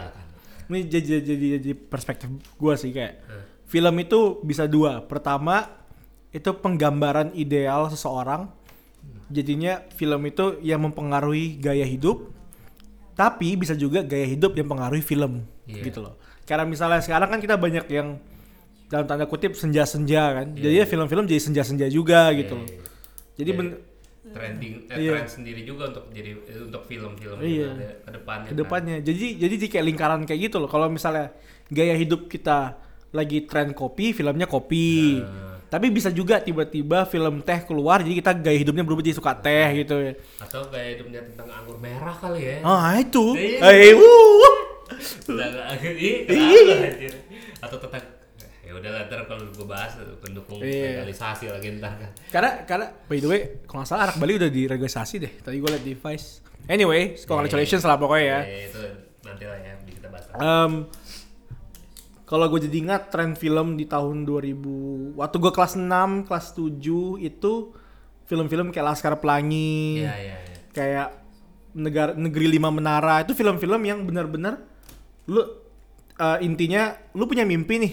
ini 0.69 0.79
jadi 0.85 1.19
jadi 1.21 1.47
jadi, 1.59 1.71
perspektif 1.75 2.29
gue 2.31 2.75
sih 2.77 2.91
kayak 2.91 3.15
Hmm. 3.23 3.43
film 3.65 3.95
itu 3.99 4.19
bisa 4.41 4.65
dua. 4.65 5.03
Pertama 5.03 5.67
itu 6.31 6.51
penggambaran 6.55 7.35
ideal 7.35 7.89
seseorang. 7.89 8.47
Jadinya 9.27 9.83
film 9.93 10.21
itu 10.25 10.59
yang 10.61 10.83
mempengaruhi 10.83 11.57
gaya 11.57 11.85
hidup. 11.85 12.37
tapi 13.11 13.53
bisa 13.53 13.77
juga 13.77 14.01
gaya 14.01 14.25
hidup 14.25 14.57
yang 14.57 14.65
pengaruhi 14.65 15.05
film 15.05 15.45
Iya. 15.69 15.85
gitu 15.85 16.01
loh 16.01 16.17
karena 16.49 16.65
misalnya 16.65 17.05
sekarang 17.05 17.29
kan 17.29 17.37
kita 17.37 17.61
banyak 17.61 17.85
yang 17.93 18.17
dalam 18.89 19.05
tanda 19.05 19.29
kutip 19.29 19.53
senja-senja 19.53 20.41
kan 20.41 20.47
Iya, 20.51 20.63
jadi 20.65 20.73
ya 20.73 20.79
iya. 20.81 20.85
film-film 20.89 21.29
jadi 21.29 21.37
senja-senja 21.37 21.85
juga 21.87 22.33
gitu 22.33 22.57
loh 22.57 22.65
Iya. 22.65 22.81
jadi 23.37 23.51
ben- 23.53 23.77
trending 24.31 24.75
eh, 24.87 24.97
Iya. 24.97 25.11
trend 25.13 25.29
sendiri 25.31 25.61
juga 25.63 25.89
untuk 25.89 26.09
jadi 26.09 26.31
eh, 26.41 26.63
untuk 26.63 26.83
film-film 26.85 27.39
Iya. 27.39 27.67
juga 27.67 27.71
ada 27.73 27.89
ke 27.97 28.11
depannya 28.13 28.45
ke 28.45 28.49
kan. 28.49 28.59
depannya 28.59 28.97
jadi 29.01 29.27
jadi 29.37 29.55
di 29.57 29.67
kayak 29.67 29.87
lingkaran 29.87 30.21
kayak 30.23 30.41
gitu 30.43 30.57
loh 30.57 30.67
kalau 30.67 30.87
misalnya 30.87 31.35
gaya 31.67 31.95
hidup 31.95 32.27
kita 32.27 32.75
lagi 33.11 33.43
tren 33.43 33.71
kopi 33.73 34.11
filmnya 34.11 34.47
kopi 34.47 35.19
Nah. 35.19 35.59
tapi 35.67 35.87
bisa 35.89 36.11
juga 36.11 36.39
tiba-tiba 36.39 37.03
film 37.05 37.41
teh 37.41 37.61
keluar 37.61 38.01
jadi 38.01 38.15
kita 38.17 38.33
gaya 38.37 38.57
hidupnya 38.57 38.83
berubah 38.83 39.01
jadi 39.01 39.15
suka 39.15 39.35
teh 39.35 39.69
gitu 39.77 39.95
ya 40.01 40.13
atau 40.41 40.67
gaya 40.67 40.95
hidupnya 40.95 41.21
tentang 41.25 41.51
anggur 41.53 41.77
merah 41.77 42.15
kali 42.15 42.41
ya 42.41 42.57
ah 42.61 42.95
itu 42.97 43.35
Iya. 43.35 43.67
eh 43.67 43.93
wuh. 43.93 44.55
Iya. 46.29 47.11
atau 47.61 47.77
tentang 47.79 48.03
ya 48.71 48.79
udahlah 48.79 49.11
ntar 49.11 49.27
kalau 49.27 49.43
gue 49.51 49.67
bahas 49.67 49.99
pendukung 50.23 50.63
Iya. 50.63 51.03
legalisasi 51.03 51.51
lagi 51.51 51.75
ntar. 51.83 51.99
Kan 51.99 52.11
karena 52.31 52.51
karena 52.63 52.87
by 53.11 53.19
the 53.19 53.27
way 53.27 53.41
kalau 53.67 53.83
nggak 53.83 53.91
salah 53.91 54.03
anak 54.07 54.17
Bali 54.23 54.39
udah 54.39 54.47
diregalisasi 54.47 55.15
deh. 55.19 55.33
Tadi 55.43 55.59
gue 55.59 55.71
liat 55.75 55.83
di 55.83 55.95
Vice 55.99 56.27
anyway 56.71 57.19
congratulations 57.19 57.83
lah 57.83 57.99
pokoknya 57.99 58.23
ya. 58.23 58.41
Ya, 58.47 58.59
itu 58.71 58.81
nanti 59.27 59.45
lah 59.51 59.59
ya 59.59 59.75
kita 59.83 60.07
bahas 60.07 60.25
Em, 60.31 60.73
kalau 62.23 62.47
gue 62.47 62.61
jadi 62.63 62.77
ingat 62.79 63.11
tren 63.11 63.35
film 63.35 63.75
di 63.75 63.91
tahun 63.91 64.23
2000 64.23 65.19
waktu 65.19 65.37
gue 65.37 65.51
kelas 65.51 65.75
6 65.75 66.31
kelas 66.31 66.47
7 66.55 67.19
itu 67.19 67.53
film-film 68.31 68.71
kayak 68.71 68.87
Laskar 68.87 69.19
Pelangi 69.19 70.07
iya 70.07 70.15
iya 70.15 70.37
iya. 70.39 70.57
kayak 70.71 71.09
negara 71.75 72.15
negeri 72.15 72.47
lima 72.47 72.71
menara. 72.71 73.23
Itu 73.23 73.35
film-film 73.35 73.83
yang 73.83 74.07
benar-benar 74.07 74.63
lu 75.27 75.43
eh, 76.15 76.39
intinya 76.43 76.95
lu 77.15 77.27
punya 77.27 77.43
mimpi 77.43 77.79
nih 77.79 77.93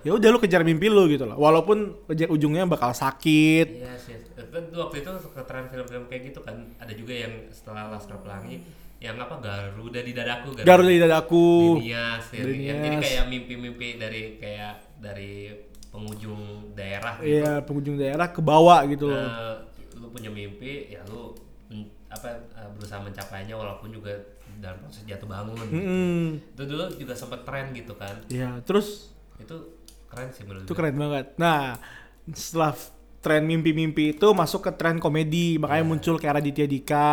ya 0.00 0.12
udah 0.12 0.28
lu 0.28 0.38
kejar 0.38 0.62
mimpi 0.62 0.86
lu 0.86 1.04
gitu 1.06 1.24
loh 1.24 1.36
walaupun 1.36 1.78
ujung- 2.06 2.30
ujungnya 2.30 2.64
bakal 2.64 2.90
sakit 2.90 3.66
Iya 3.78 3.92
sih, 3.96 4.16
kan 4.34 4.64
waktu 4.72 4.96
itu 5.00 5.10
ketren 5.30 5.66
film-film 5.68 6.04
kayak 6.06 6.22
gitu 6.28 6.40
kan 6.40 6.56
ada 6.76 6.92
juga 6.92 7.12
yang 7.14 7.32
setelah 7.50 7.88
Laskar 7.88 8.18
Pelangi 8.18 8.64
yang 8.98 9.16
apa 9.16 9.38
Garuda 9.38 10.00
di 10.00 10.12
dadaku 10.12 10.48
Garuda 10.60 10.90
di 10.90 11.00
dadaku 11.00 11.46
Linias, 11.78 12.24
yang, 12.32 12.48
yang 12.52 12.78
jadi 12.82 12.96
kayak 13.00 13.24
mimpi-mimpi 13.28 13.88
dari 13.96 14.22
kayak 14.36 14.74
dari 14.98 15.32
pengunjung 15.90 16.40
daerah 16.72 17.18
gitu. 17.18 17.30
Iya 17.34 17.52
pengunjung 17.62 17.96
daerah 17.96 18.28
ke 18.28 18.40
bawah 18.40 18.80
gitu 18.86 19.08
loh 19.08 19.24
Eh, 19.24 19.54
lu 19.96 20.06
punya 20.08 20.28
mimpi 20.28 20.92
ya 20.92 21.00
lu 21.04 21.32
apa 22.10 22.26
eh, 22.52 22.68
berusaha 22.74 22.98
mencapainya 22.98 23.54
walaupun 23.54 23.88
juga 23.88 24.10
dalam 24.60 24.76
proses 24.82 25.06
jatuh 25.06 25.24
bangun. 25.24 25.56
gitu. 25.56 25.78
Mm-mm. 25.78 26.22
Itu 26.52 26.62
dulu 26.66 26.84
juga 26.94 27.14
sempat 27.14 27.40
tren 27.42 27.72
gitu 27.72 27.94
kan. 27.94 28.18
Iya 28.26 28.60
terus 28.62 29.14
Itu 29.40 29.79
keren 30.10 30.28
sih 30.34 30.42
menurut 30.44 30.66
itu 30.66 30.72
gue. 30.74 30.78
keren 30.78 30.96
banget. 30.98 31.26
Nah 31.38 31.78
setelah 32.34 32.74
tren 33.20 33.44
mimpi-mimpi 33.44 34.16
itu 34.16 34.28
masuk 34.32 34.68
ke 34.68 34.72
tren 34.74 34.98
komedi. 34.98 35.56
Makanya 35.56 35.84
muncul 35.86 36.16
kayak 36.18 36.42
Raditya 36.42 36.66
Dika 36.66 37.10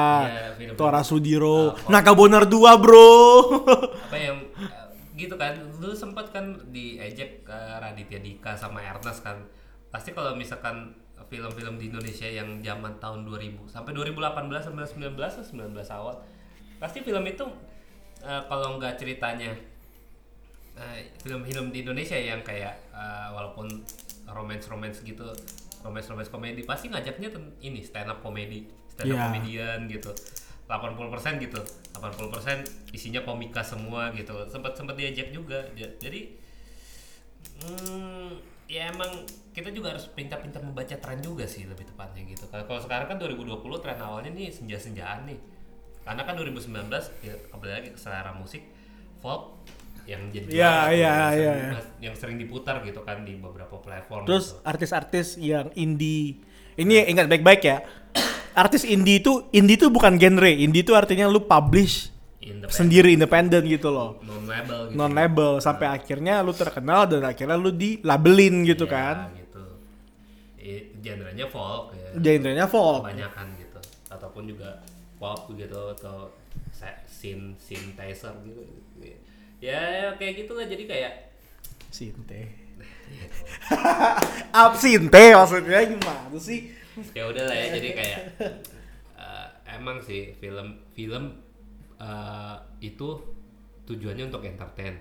film-film. 0.57 0.75
Tora 0.75 1.01
Sudiro. 1.05 1.77
Ah, 1.77 1.99
Naga 1.99 2.11
Bonar 2.17 2.49
2 2.49 2.81
bro. 2.81 3.11
Apa 4.09 4.17
yang 4.17 4.37
gitu 5.13 5.35
kan. 5.37 5.53
Dulu 5.77 5.93
sempat 5.93 6.33
kan 6.33 6.57
diejek 6.73 7.45
ke 7.45 7.59
Raditya 7.79 8.19
Dika 8.19 8.57
sama 8.57 8.81
Ernest 8.81 9.21
kan. 9.21 9.45
Pasti 9.93 10.11
kalau 10.11 10.33
misalkan 10.33 10.95
film-film 11.27 11.75
di 11.75 11.91
Indonesia 11.91 12.27
yang 12.27 12.63
zaman 12.63 13.03
tahun 13.03 13.27
2000 13.27 13.67
sampai 13.67 13.91
2018 13.91 14.63
sampai 14.63 14.87
19 14.87 15.19
atau 15.19 15.43
19 15.43 15.75
awal 15.91 16.15
pasti 16.79 17.03
film 17.03 17.23
itu 17.27 17.43
eh, 18.23 18.41
kalau 18.47 18.79
nggak 18.79 18.95
ceritanya 18.95 19.51
eh, 20.77 21.09
film-film 21.19 21.73
di 21.73 21.81
Indonesia 21.81 22.15
yang 22.15 22.41
kayak 22.41 22.93
eh, 22.93 23.29
walaupun 23.33 23.67
romance-romance 24.27 25.01
gitu 25.01 25.25
romance-romance 25.81 26.27
komedi 26.27 26.61
pasti 26.61 26.91
ngajaknya 26.91 27.31
ini 27.63 27.79
stand 27.81 28.11
up 28.11 28.19
komedi 28.19 28.67
stand 28.91 29.09
up 29.09 29.17
Iya. 29.17 29.23
comedian 29.29 29.79
gitu. 29.87 30.11
80% 30.67 31.39
gitu. 31.39 31.63
80% 31.95 32.91
isinya 32.91 33.23
komika 33.23 33.63
semua 33.63 34.11
gitu. 34.11 34.35
Sempat 34.51 34.75
sempat 34.75 34.99
diajak 34.99 35.31
juga. 35.31 35.63
Ja- 35.79 35.95
jadi 35.95 36.27
hmm, 37.63 38.35
ya 38.67 38.91
emang 38.91 39.23
kita 39.55 39.71
juga 39.71 39.95
harus 39.95 40.11
pintar-pintar 40.11 40.59
membaca 40.61 40.91
tren 40.99 41.23
juga 41.23 41.47
sih 41.47 41.63
lebih 41.63 41.87
tepatnya 41.87 42.27
gitu. 42.27 42.45
Kalau 42.51 42.67
kalau 42.67 42.81
sekarang 42.83 43.07
kan 43.07 43.17
2020 43.17 43.63
tren 43.79 43.95
awalnya 44.03 44.35
nih 44.35 44.51
senja-senjaan 44.51 45.23
nih. 45.25 45.39
Karena 46.03 46.23
kan 46.27 46.35
2019 46.35 46.91
ya 47.23 47.35
kembali 47.47 47.71
lagi 47.71 47.89
ke 47.95 47.99
selera 47.99 48.35
musik 48.35 48.63
folk 49.23 49.63
yang 50.07 50.31
jadi 50.31 50.47
Iya, 50.47 50.55
juara, 50.71 50.87
iya, 50.87 51.03
yang 51.03 51.19
iya, 51.35 51.51
sering- 51.51 51.67
iya. 51.67 51.83
yang 52.01 52.15
sering 52.15 52.37
diputar 52.37 52.79
gitu 52.81 53.03
kan 53.03 53.21
di 53.21 53.35
beberapa 53.35 53.75
platform 53.77 54.23
terus 54.23 54.55
gitu. 54.55 54.63
artis-artis 54.63 55.27
yang 55.35 55.67
indie. 55.75 56.39
Ini 56.73 57.07
ingat 57.07 57.27
baik-baik 57.27 57.61
ya. 57.61 57.83
Artis 58.55 58.81
indie 58.81 59.19
itu 59.19 59.45
indie 59.51 59.75
itu 59.75 59.87
bukan 59.87 60.15
genre. 60.15 60.47
Indie 60.47 60.81
itu 60.81 60.95
artinya 60.95 61.27
lu 61.27 61.43
publish 61.43 62.09
Independent, 62.39 62.71
sendiri 62.71 63.09
independen 63.11 63.61
gitu 63.67 63.91
loh. 63.91 64.17
Non 64.23 64.47
label 64.47 64.79
gitu. 64.87 64.95
Non 64.95 65.11
label 65.11 65.51
sampai 65.59 65.91
akhirnya 65.91 66.39
lu 66.39 66.55
terkenal 66.55 67.03
dan 67.05 67.21
akhirnya 67.21 67.53
lu 67.53 67.69
di 67.69 67.99
labelin 68.01 68.63
gitu 68.63 68.87
Iya, 68.87 68.93
kan. 68.95 69.15
gitu. 69.35 69.63
Genrenya 70.97 71.47
folk 71.47 71.91
ya. 71.93 72.09
Genrenya 72.15 72.65
folk. 72.65 73.03
Kebanyakan 73.03 73.47
gitu. 73.57 73.79
Ataupun 74.07 74.43
juga 74.47 74.79
pop 75.17 75.51
gitu 75.51 75.81
atau 75.93 76.31
synthesizer 77.07 78.33
gitu 78.43 78.61
ya 79.57 80.13
kayak 80.15 80.45
gitulah 80.45 80.65
jadi 80.65 80.83
kayak 80.85 81.13
sinte. 81.89 82.41
Absinte 84.53 85.23
maksudnya 85.33 85.79
gimana 85.87 86.37
sih? 86.37 86.69
Ya 87.15 87.29
udah 87.29 87.43
lah 87.47 87.55
ya 87.55 87.67
jadi 87.77 87.89
kayak 87.93 88.19
eh, 89.17 89.47
emang 89.73 90.01
sih 90.03 90.33
film 90.37 90.81
film 90.91 91.39
eh, 91.97 92.55
itu 92.83 93.09
tujuannya 93.87 94.27
untuk 94.29 94.43
entertain. 94.43 94.99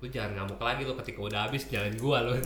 Lu 0.00 0.06
jangan 0.06 0.44
ngamuk 0.44 0.60
lagi 0.60 0.84
lo 0.84 0.94
ketika 1.00 1.20
udah 1.20 1.40
habis 1.48 1.66
jalan 1.68 1.96
gua 1.96 2.20
lo 2.22 2.36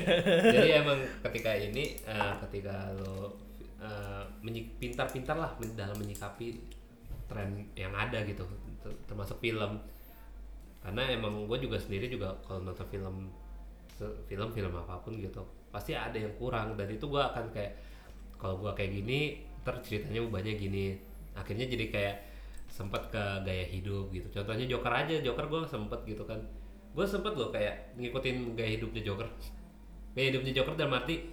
jadi 0.54 0.82
emang 0.82 0.98
ketika 1.30 1.54
ini 1.54 1.94
eh, 2.02 2.32
ketika 2.46 2.90
lo 2.98 3.38
menyi- 4.44 4.72
pintar-pintar 4.76 5.36
lah 5.36 5.52
dalam 5.72 5.96
menyikapi 5.96 6.56
tren 7.24 7.68
yang 7.72 7.92
ada 7.96 8.20
gitu 8.24 8.44
ter- 8.84 8.98
termasuk 9.08 9.40
film 9.40 9.80
karena 10.84 11.02
emang 11.08 11.48
gue 11.48 11.58
juga 11.64 11.80
sendiri 11.80 12.12
juga 12.12 12.36
kalau 12.44 12.60
nonton 12.60 12.84
film 12.92 13.32
film 14.28 14.48
film 14.52 14.72
apa 14.76 15.00
pun 15.00 15.16
gitu 15.16 15.40
pasti 15.72 15.96
ada 15.96 16.14
yang 16.14 16.36
kurang. 16.36 16.76
Dan 16.76 16.92
itu 16.92 17.08
gue 17.08 17.18
akan 17.18 17.48
kayak 17.50 17.72
kalau 18.36 18.60
gue 18.60 18.70
kayak 18.76 18.92
gini 18.92 19.40
ntar 19.64 19.80
ceritanya 19.80 20.20
ubahnya 20.20 20.52
gini. 20.54 20.94
Akhirnya 21.32 21.66
jadi 21.66 21.88
kayak 21.88 22.16
sempet 22.68 23.08
ke 23.08 23.24
gaya 23.42 23.64
hidup 23.64 24.12
gitu. 24.12 24.28
Contohnya 24.28 24.68
Joker 24.68 24.92
aja 24.92 25.14
Joker 25.24 25.46
gue 25.48 25.60
sempet 25.64 26.00
gitu 26.04 26.22
kan. 26.28 26.36
Gue 26.94 27.08
sempet 27.08 27.32
loh 27.34 27.48
kayak 27.48 27.96
ngikutin 27.96 28.52
gaya 28.54 28.76
hidupnya 28.76 29.02
Joker. 29.02 29.26
Gaya 30.14 30.26
hidupnya 30.30 30.52
Joker 30.52 30.76
dalam 30.76 30.94
arti 31.00 31.32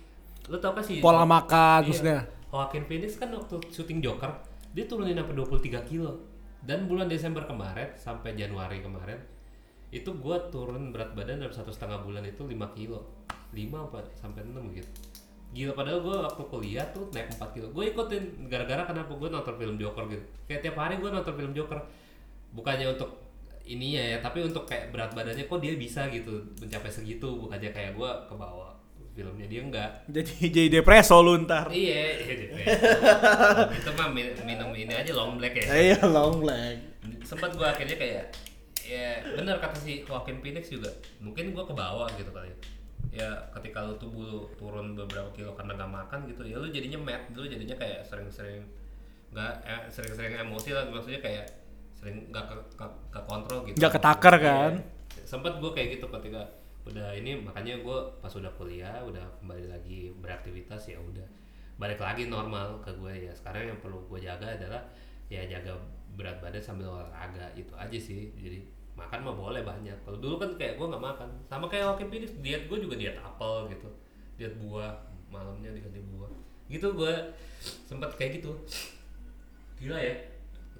lu 0.50 0.58
tau 0.58 0.74
kan 0.74 0.82
sih? 0.82 1.04
Pola 1.04 1.22
makan 1.28 1.86
Iya. 1.86 1.90
maksudnya? 1.92 2.20
Joaquin 2.52 2.84
Phoenix 2.88 3.20
kan 3.20 3.30
waktu 3.36 3.60
syuting 3.70 4.00
Joker 4.00 4.32
dia 4.72 4.88
turunin 4.88 5.20
sampai 5.20 5.36
23 5.36 5.84
kilo. 5.86 6.24
Dan 6.62 6.86
bulan 6.86 7.10
Desember 7.10 7.44
kemarin 7.44 7.90
sampai 7.98 8.38
Januari 8.38 8.80
kemarin 8.86 9.18
itu 9.92 10.10
gua 10.16 10.40
turun 10.48 10.96
berat 10.96 11.12
badan 11.12 11.44
dalam 11.44 11.52
satu 11.52 11.68
setengah 11.68 12.00
bulan 12.02 12.24
itu 12.24 12.42
5 12.48 12.56
kilo. 12.80 13.04
5 13.52 13.60
apa 13.76 14.00
sampai 14.16 14.48
6 14.48 14.56
gitu. 14.72 14.90
Gila 15.52 15.76
padahal 15.76 16.00
gua 16.00 16.18
waktu 16.32 16.44
kuliah 16.48 16.88
tuh 16.96 17.12
naik 17.12 17.36
4 17.36 17.52
kilo. 17.52 17.68
Gue 17.76 17.92
ikutin 17.92 18.48
gara-gara 18.48 18.88
kenapa 18.88 19.12
gue 19.12 19.28
nonton 19.28 19.56
film 19.60 19.76
Joker 19.76 20.08
gitu. 20.08 20.24
Kayak 20.48 20.62
tiap 20.64 20.78
hari 20.80 20.96
gue 20.96 21.12
nonton 21.12 21.36
film 21.36 21.52
Joker. 21.52 21.80
Bukannya 22.56 22.88
untuk 22.96 23.20
ininya 23.68 24.02
ya 24.02 24.18
tapi 24.24 24.42
untuk 24.42 24.64
kayak 24.66 24.90
berat 24.90 25.12
badannya 25.14 25.46
kok 25.46 25.60
dia 25.60 25.76
bisa 25.76 26.08
gitu 26.08 26.40
mencapai 26.64 26.88
segitu. 26.88 27.28
Bukannya 27.28 27.76
kayak 27.76 28.00
gua 28.00 28.24
ke 28.24 28.34
bawah 28.34 28.72
filmnya. 29.12 29.44
Dia 29.52 29.62
enggak. 29.68 29.92
Jadi 30.08 30.32
jadi 30.56 30.70
depreso 30.80 31.20
lu 31.20 31.36
ntar. 31.44 31.68
Iya, 31.68 32.00
iya 32.24 32.34
di 32.40 32.46
itu 33.76 33.92
mah 34.00 34.08
min- 34.08 34.40
minum 34.48 34.72
ini 34.72 34.96
aja 34.96 35.12
long 35.12 35.36
black 35.36 35.60
ya. 35.60 35.68
iya 35.76 36.00
long 36.08 36.40
leg 36.48 36.80
Sempat 37.28 37.52
gua 37.60 37.76
akhirnya 37.76 38.00
kayak 38.00 38.32
ya 38.86 39.22
bener 39.38 39.58
kata 39.58 39.78
si 39.80 40.02
Joaquin 40.04 40.42
Phoenix 40.42 40.70
juga. 40.70 40.90
Mungkin 41.22 41.54
gua 41.54 41.66
ke 41.66 41.74
bawah 41.74 42.08
gitu 42.18 42.32
kali. 42.32 42.50
Ya 43.12 43.28
ketika 43.60 43.84
lu 43.84 44.00
tubuh 44.00 44.24
lu 44.24 44.40
turun 44.56 44.96
beberapa 44.96 45.28
kilo 45.36 45.52
karena 45.58 45.76
gak 45.76 45.92
makan 45.92 46.20
gitu, 46.32 46.48
ya 46.48 46.56
lu 46.56 46.72
jadinya 46.72 47.00
mad, 47.02 47.22
lu 47.36 47.44
jadinya 47.44 47.76
kayak 47.76 48.08
sering-sering 48.08 48.64
nggak 49.32 49.54
eh, 49.64 49.84
sering-sering 49.88 50.36
emosi 50.44 50.76
lah 50.76 50.88
maksudnya 50.92 51.24
kayak 51.24 51.48
sering 51.96 52.28
nggak 52.32 52.46
ke, 52.52 52.56
ke, 52.80 52.86
ke 53.12 53.20
kontrol 53.28 53.60
gitu. 53.68 53.76
Nggak 53.80 53.94
ketakar 54.00 54.34
Iya. 54.40 54.44
kan? 54.48 54.74
Sempet 55.28 55.54
gua 55.60 55.72
kayak 55.76 56.00
gitu 56.00 56.08
ketika 56.08 56.42
udah 56.82 57.14
ini 57.14 57.38
makanya 57.46 57.78
gue 57.78 57.98
pas 58.18 58.34
udah 58.34 58.50
kuliah 58.58 59.06
udah 59.06 59.22
kembali 59.38 59.70
lagi 59.70 60.10
beraktivitas 60.18 60.90
ya 60.90 60.98
udah 60.98 61.22
balik 61.78 62.02
lagi 62.02 62.26
normal 62.26 62.82
ke 62.82 62.90
gue 62.98 63.30
ya 63.30 63.34
sekarang 63.38 63.70
yang 63.70 63.78
perlu 63.78 64.02
gue 64.10 64.18
jaga 64.18 64.50
adalah 64.58 64.82
ya 65.30 65.46
jaga 65.46 65.78
berat 66.14 66.38
badan 66.40 66.60
sambil 66.60 66.90
olahraga 66.90 67.48
itu 67.56 67.72
aja 67.74 67.98
sih. 67.98 68.32
Jadi 68.36 68.66
makan 68.94 69.24
mah 69.24 69.36
boleh 69.36 69.64
banyak. 69.64 69.96
Kalau 70.04 70.18
dulu 70.20 70.36
kan 70.38 70.52
kayak 70.60 70.76
gue 70.76 70.88
nggak 70.88 71.04
makan. 71.04 71.30
Sama 71.46 71.66
kayak 71.66 71.88
Joaquin 71.88 72.10
Phoenix 72.10 72.32
diet 72.40 72.68
gue 72.68 72.78
juga 72.78 72.96
diet 72.96 73.18
apel 73.18 73.72
gitu. 73.72 73.88
Diet 74.36 74.54
buah 74.58 74.92
malamnya 75.32 75.72
diganti 75.72 76.04
buah. 76.12 76.32
Gitu 76.68 76.88
gue 76.92 77.14
sempat 77.88 78.12
kayak 78.16 78.44
gitu. 78.44 78.52
Gila 79.80 79.98
ya. 79.98 80.16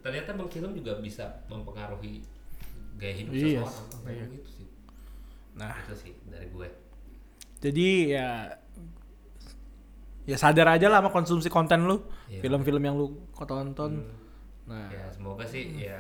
Ternyata 0.02 0.34
bang 0.34 0.50
film 0.50 0.72
juga 0.74 0.98
bisa 0.98 1.24
mempengaruhi 1.46 2.26
gaya 2.98 3.14
hidup 3.18 3.34
Iya, 3.34 3.62
seseorang. 3.66 4.14
iya. 4.14 4.26
gitu 4.30 4.50
sih. 4.50 4.68
Nah, 5.58 5.74
itu 5.78 5.94
sih 5.94 6.14
dari 6.26 6.48
gue. 6.50 6.68
Jadi 7.62 7.88
ya 8.10 8.50
ya 10.22 10.38
sadar 10.38 10.78
aja 10.78 10.86
lah 10.90 11.02
sama 11.02 11.10
konsumsi 11.10 11.50
konten 11.50 11.90
lu, 11.90 11.98
Iya. 12.30 12.42
film-film 12.46 12.82
yang 12.82 12.96
lu 12.98 13.18
tonton. 13.36 14.06
Nah, 14.70 14.88
ya 14.94 15.10
semoga 15.10 15.44
sih 15.44 15.82
ya 15.82 16.00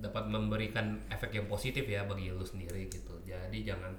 dapat 0.00 0.26
memberikan 0.26 0.98
efek 1.12 1.38
yang 1.38 1.46
positif 1.46 1.86
ya 1.86 2.02
bagi 2.08 2.32
lu 2.34 2.42
sendiri 2.42 2.90
gitu 2.90 3.14
jadi 3.22 3.58
jangan 3.74 3.94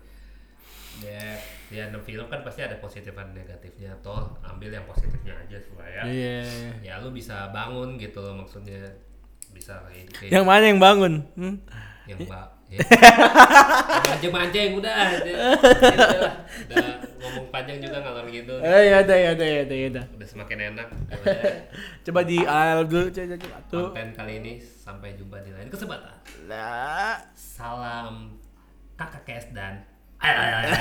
ya 1.03 1.35
ya 1.71 1.91
film 2.03 2.27
kan 2.31 2.39
pasti 2.43 2.63
ada 2.63 2.79
positif 2.79 3.11
dan 3.11 3.35
negatifnya 3.35 3.91
toh 3.99 4.31
ambil 4.43 4.71
yang 4.71 4.87
positifnya 4.87 5.35
aja 5.35 5.59
supaya 5.59 6.07
iya. 6.07 6.71
ya 6.79 6.93
lu 7.03 7.11
bisa 7.11 7.51
bangun 7.51 7.99
gitu 7.99 8.23
loh 8.23 8.43
maksudnya 8.43 8.79
bisa 9.51 9.79
kayak 9.87 10.07
kayak 10.11 10.31
Yang 10.35 10.45
mana 10.47 10.63
yang 10.67 10.79
bangun? 10.79 11.13
Hmm? 11.35 11.55
yang 12.05 12.19
mbak 12.21 12.49
ya. 14.21 14.29
manja 14.29 14.59
yang 14.61 14.73
udah 14.77 14.93
ya, 14.93 15.17
udah 15.21 15.33
lah. 16.21 16.35
udah 16.69 16.87
ngomong 17.25 17.47
panjang 17.49 17.81
juga 17.81 17.97
ngalor 17.99 18.25
gitu 18.29 18.53
Eh, 18.61 18.81
ya 18.87 19.01
udah, 19.01 19.17
ya 19.17 19.29
udah, 19.33 19.47
ya 19.47 19.61
udah, 19.65 19.77
ya 19.77 19.87
udah. 19.89 20.05
udah 20.13 20.27
semakin 20.29 20.57
enak. 20.69 20.87
Coba 22.05 22.21
di 22.21 22.37
al 22.41 22.85
dulu, 22.85 23.09
coba, 23.09 23.35
coba. 23.35 23.57
Tuh. 23.67 23.89
konten 23.89 24.09
kali 24.13 24.33
ini 24.39 24.53
sampai 24.61 25.17
jumpa 25.17 25.41
di 25.41 25.49
lain 25.49 25.65
kesempatan 25.67 26.13
salam 27.33 28.37
kakak 28.93 29.25
kes 29.25 29.45
dan 29.51 29.81
ayo, 30.21 30.37
ayo, 30.37 30.55
ayo. 30.61 30.73